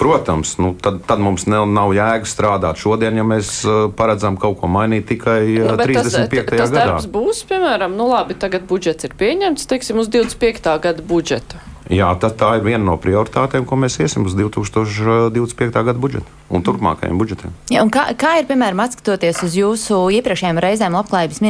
[0.03, 4.59] Protams, nu, tad, tad mums nav, nav jēga strādāt šodien, ja mēs uh, paredzam kaut
[4.59, 6.27] ko mainīt tikai uh, nu, 35.
[6.27, 6.59] Tas, tas gadā.
[6.59, 10.75] Tas darbs būs, piemēram, nu labi, tagad budžets ir pieņemts, teiksim, uz 25.
[10.83, 11.63] gada budžetu.
[11.91, 15.73] Jā, tad tā ir viena no prioritātēm, ko mēs iesim uz 2025.
[15.73, 17.53] gada budžetu un turpmākajiem budžetiem.
[17.73, 21.41] Ja, un kā, kā ir, piemēram, atskatoties uz jūsu iepriekšējām reizēm labklājības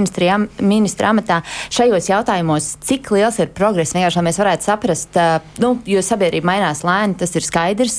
[0.63, 1.41] ministra amatā
[1.75, 3.97] šajos jautājumos, cik liels ir progress?
[3.97, 5.19] Vienkārši, lai mēs varētu saprast,
[5.63, 7.99] nu, jo sabiedrība mainās lēni, tas ir skaidrs,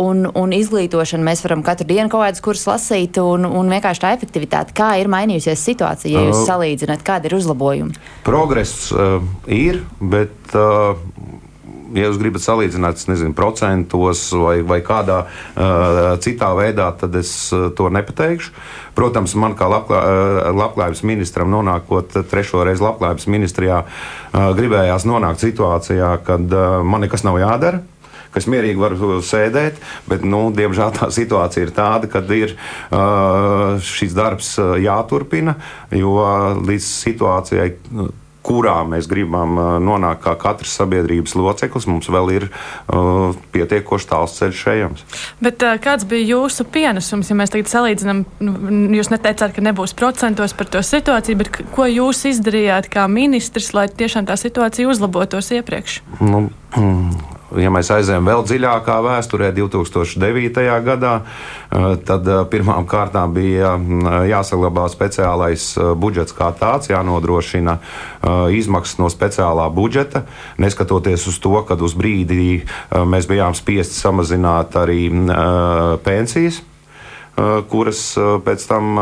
[0.00, 4.14] un, un izglītošanu mēs varam katru dienu kaut kādus kursus lasīt, un, un vienkārši tā
[4.16, 4.76] efektivitāte.
[4.76, 7.98] Kā ir mainījusies situācija, ja jūs salīdzināt, kādi ir uzlabojumi?
[8.26, 9.18] Progress uh,
[9.50, 10.54] ir, bet.
[10.54, 11.39] Uh,
[11.94, 17.68] ja jūs gribat salīdzināt, nezinu, procentos vai, vai kādā uh, citā veidā, tad es uh,
[17.76, 18.54] to nepateikšu.
[18.98, 25.42] Protams, man kā labklā, uh, labklājības ministram, nonākot trešo reizi labklājības ministrijā, uh, gribējās nonākt
[25.44, 27.82] situācijā, kad uh, man nekas nav jādara
[28.30, 28.94] kas mierīgi var
[29.26, 35.56] sēdēt, bet, nu, diemžēl tā situācija ir tāda, ka ir uh, šis darbs jāturpina,
[35.90, 36.14] jo
[36.62, 37.72] līdz situācijai
[38.46, 44.36] kurā mēs gribam uh, nonākt kā katrs sabiedrības loceklis, mums vēl ir uh, pietiekoši tāls
[44.38, 45.04] ceļš ejams.
[45.44, 48.54] Bet uh, kāds bija jūsu pienesums, ja mēs tagad salīdzinām, nu,
[48.96, 53.88] jūs neteicāt, ka nebūs procentos par to situāciju, bet ko jūs izdarījāt kā ministrs, lai
[53.92, 56.00] tiešām tā situācija uzlabotos iepriekš?
[56.20, 60.62] Nu, mm ja mēs aizējām vēl dziļākā vēsturē, 2009.
[60.86, 67.78] gadā, eh, tad eh, pirmām kārtām bija mm, jāsaglabā speciālais eh, budžets kā tāds, jānodrošina
[68.54, 70.24] izmaksas no speciālā budžeta,
[70.60, 75.08] neskatoties uz to, ka uz brīdi mēs bijām spiesti samazināt arī
[76.04, 76.60] pensijas,
[77.70, 78.02] kuras
[78.44, 79.00] pēc tam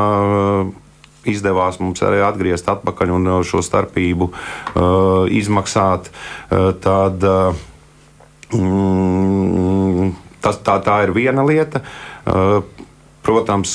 [1.29, 6.11] izdevās mums arī atgriezt atpakaļ un šo starpību uh, izmaksāt.
[6.11, 7.68] Uh, tad, uh,
[8.55, 11.83] Mm, tas, tā, tā ir viena lieta.
[13.29, 13.73] Protams,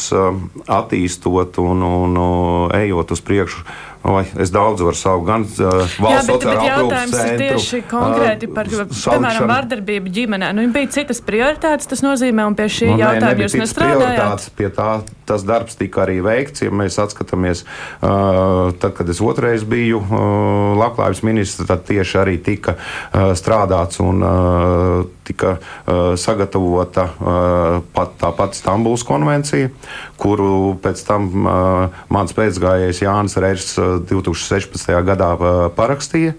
[0.66, 3.66] attīstot un, un, un ejot uz priekšu,
[4.04, 8.84] Vai, es daudz varu savu gan uh, valsts sociālā jautājums ir tieši konkrēti par, uh,
[8.92, 10.50] piemēram, vardarbību ģimenē.
[10.58, 14.50] Nu, bija citas prioritātes, tas nozīmē, un pie šī nu, jautājuma jūs nestrādājāt.
[14.60, 14.90] Pie tā
[15.26, 16.66] tas darbs tika arī veikts.
[16.66, 17.64] Ja mēs atskatāmies,
[18.04, 24.02] uh, tad, kad es otrais biju uh, labklājības ministrs, tad tieši arī tika uh, strādāts
[24.04, 29.72] un uh, tika uh, sagatavota uh, pat tā pati Stambuls konvencija,
[30.20, 33.72] kuru pēc tam uh, mans pēcgājējs Jānis Reirs
[34.10, 34.92] 2016.
[35.06, 35.30] gadā
[35.76, 36.34] parakstīja.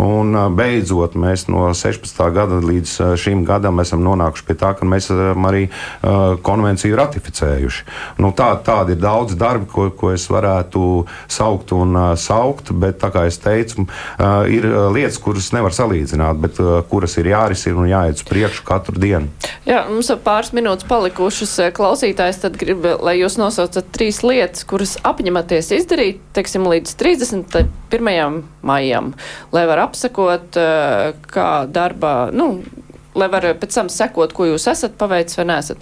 [0.00, 2.20] Un beidzot, mēs no 16.
[2.34, 5.66] gada līdz šim gadam esam nonākuši pie tā, ka mēs esam arī
[6.44, 7.86] konvenciju ratificējuši.
[8.22, 13.26] Nu, tā, tādi ir daudz darbi, ko, ko es varētu saukt un saukt, bet, kā
[13.28, 13.86] jau teicu,
[14.50, 19.30] ir lietas, kuras nevar salīdzināt, bet kuras ir jārisina un jāiet uz priekšu katru dienu.
[19.64, 21.54] Jā, mums ir pāris minūtes palikušas.
[21.76, 28.42] Klausītājs tad grib, lai jūs nosaucat trīs lietas, kuras apņematies izdarīt, teiksim, līdz līdz 31.
[28.62, 29.14] maijam,
[29.52, 32.62] lai var apsekot, eh, kā darbā, nu,
[33.14, 35.78] lai var pēc tam sekot, ko jūs esat paveicis vai nesat.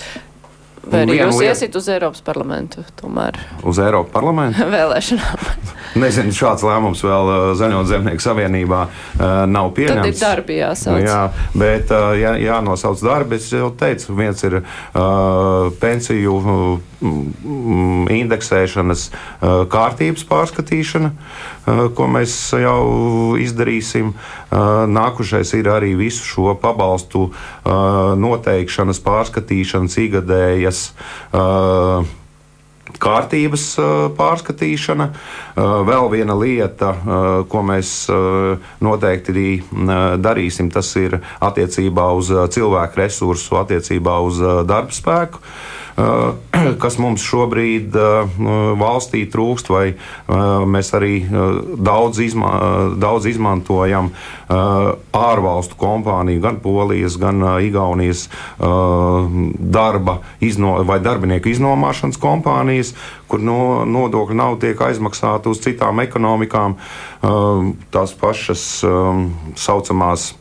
[0.83, 3.39] Vai arī jūs iesiet uz Eiropas parlamentu tomēr?
[3.69, 4.67] Uz Eiropas parlamentu?
[4.77, 5.45] Vēlēšanām.
[6.03, 10.01] Nezinu, šāds lēmums vēl uh, Zaļo zemnieku savienībā uh, nav pieņemts.
[10.01, 11.03] Tad ir darbi jāsauc.
[11.05, 11.21] Jā,
[11.55, 13.39] bet uh, jā, jānosauc darbi.
[13.39, 16.93] Es jau teicu, viens ir uh, pensiju uh,
[18.17, 21.13] indeksēšanas uh, kārtības pārskatīšana,
[21.67, 24.13] ko mēs jau izdarīsim.
[24.13, 30.83] Uh, nākušais ir arī visu šo pabalstu uh, noteikšanas, pārskatīšanas, ikgadējas
[33.03, 33.67] kārtības.
[34.19, 35.09] Pārskatīšana.
[35.89, 36.93] Vēl viena lieta,
[37.49, 37.93] ko mēs
[38.85, 39.47] noteikti
[40.23, 45.41] darīsim, tas ir attiecībā uz cilvēku resursu, attiecībā uz darba spēku.
[46.83, 47.97] kas mums šobrīd
[48.81, 49.85] valstī trūkst, vai
[50.69, 51.15] mēs arī
[51.77, 52.53] daudz, izma
[53.01, 54.13] daudz izmantojam
[54.49, 58.29] ārvalstu kompāniju, gan Polijas, gan Igaunijas
[58.59, 62.95] darba izno, vai darbinieku iznomāšanas kompānijas,
[63.29, 66.79] kur no, nodokļu nav tiek aizmaksāta uz citām ekonomikām,
[67.93, 68.65] tās pašas
[69.61, 70.33] saucamās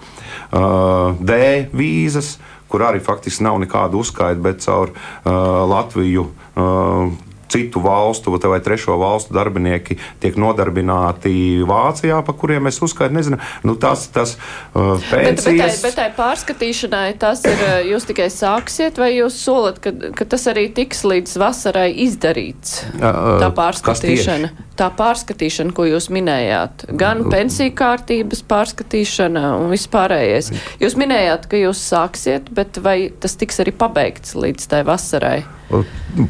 [0.52, 1.42] D
[1.76, 2.36] vīzas
[2.72, 5.34] kur arī faktiski nav nekāda uzskaita, bet caur uh,
[5.72, 6.30] Latviju.
[6.56, 11.34] Uh, citu valstu vai trešo valstu darbinieki tiek nodarbināti
[11.68, 15.46] Vācijā, pa kuriem es uzskaitu, nezinu, nu, tas, tas uh, pensijas.
[15.46, 19.94] Bet, bet, bet tai pārskatīšanai tas ir, uh, jūs tikai sāksiet, vai jūs solat, ka,
[20.18, 22.82] ka tas arī tiks līdz vasarai izdarīts?
[22.96, 24.52] Uh, tā pārskatīšana.
[24.80, 30.54] Tā pārskatīšana, ko jūs minējāt, gan uh, pensiju kārtības pārskatīšana un vispārējais.
[30.82, 35.42] Jūs minējāt, ka jūs sāksiet, bet vai tas tiks arī pabeigts līdz tai vasarai?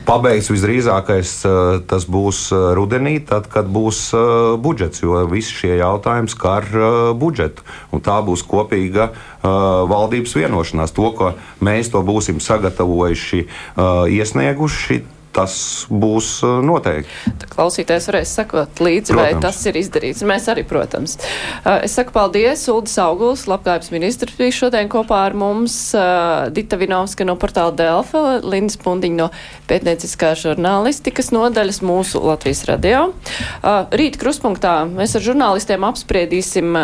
[0.06, 1.32] Pabeigts visdrīzākais
[1.90, 2.42] tas būs
[2.78, 4.12] rudenī, tad, kad būs
[4.62, 6.68] budžets, jo visi šie jautājumi skar
[7.18, 7.66] budžetu.
[7.90, 9.10] Un tā būs kopīga
[9.42, 10.94] valdības vienošanās.
[10.94, 11.34] To, ka
[11.64, 13.48] mēs to būsim sagatavojuši,
[14.14, 15.02] iesnieguši
[15.36, 15.56] tas
[15.92, 17.34] būs uh, noteikti.
[17.42, 19.22] Tā klausītājs varēs sekot līdzi, protams.
[19.22, 20.24] vai tas ir izdarīts.
[20.28, 21.18] Mēs arī, protams.
[21.62, 26.80] Uh, es saku paldies, Uldis Auguls, labklājības ministrs bija šodien kopā ar mums, uh, Dita
[26.82, 29.30] Vinovska no portāla Delfa, Lindas Pundiņa no
[29.72, 33.08] pētnieciskā žurnālistikas nodaļas mūsu Latvijas radio.
[33.62, 36.76] Rīt kruspunktā mēs ar žurnālistiem apspriedīsim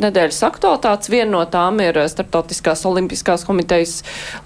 [0.00, 1.10] nedēļas aktualitātes.
[1.12, 4.00] Viena no tām ir Startautiskās olimpiskās komitejas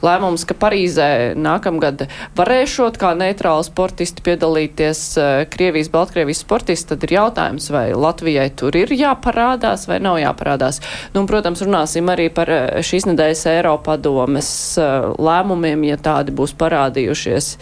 [0.04, 2.06] lēmums, ka Parīzē nākamgad
[2.38, 8.76] varēšot kā neitrāli sportisti piedalīties eh, Krievijas, Baltkrievijas sportisti, tad ir jautājums, vai Latvijai tur
[8.78, 10.82] ir jāparādās vai nav jāparādās.
[11.14, 14.50] Nu, un, protams, runāsim arī par eh, šīs nedēļas Eiropadomes
[14.82, 17.54] eh, lēmumiem, ja tādi būs parādījušies.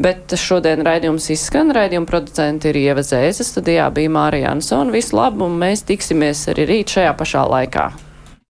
[0.00, 4.94] Bet šodien raidījums izskan, raidījuma producenti ir Ieva Zēzes, studijā bija Mārija Ansona.
[4.94, 7.90] Visu labu, un mēs tiksimies arī rīt šajā pašā laikā.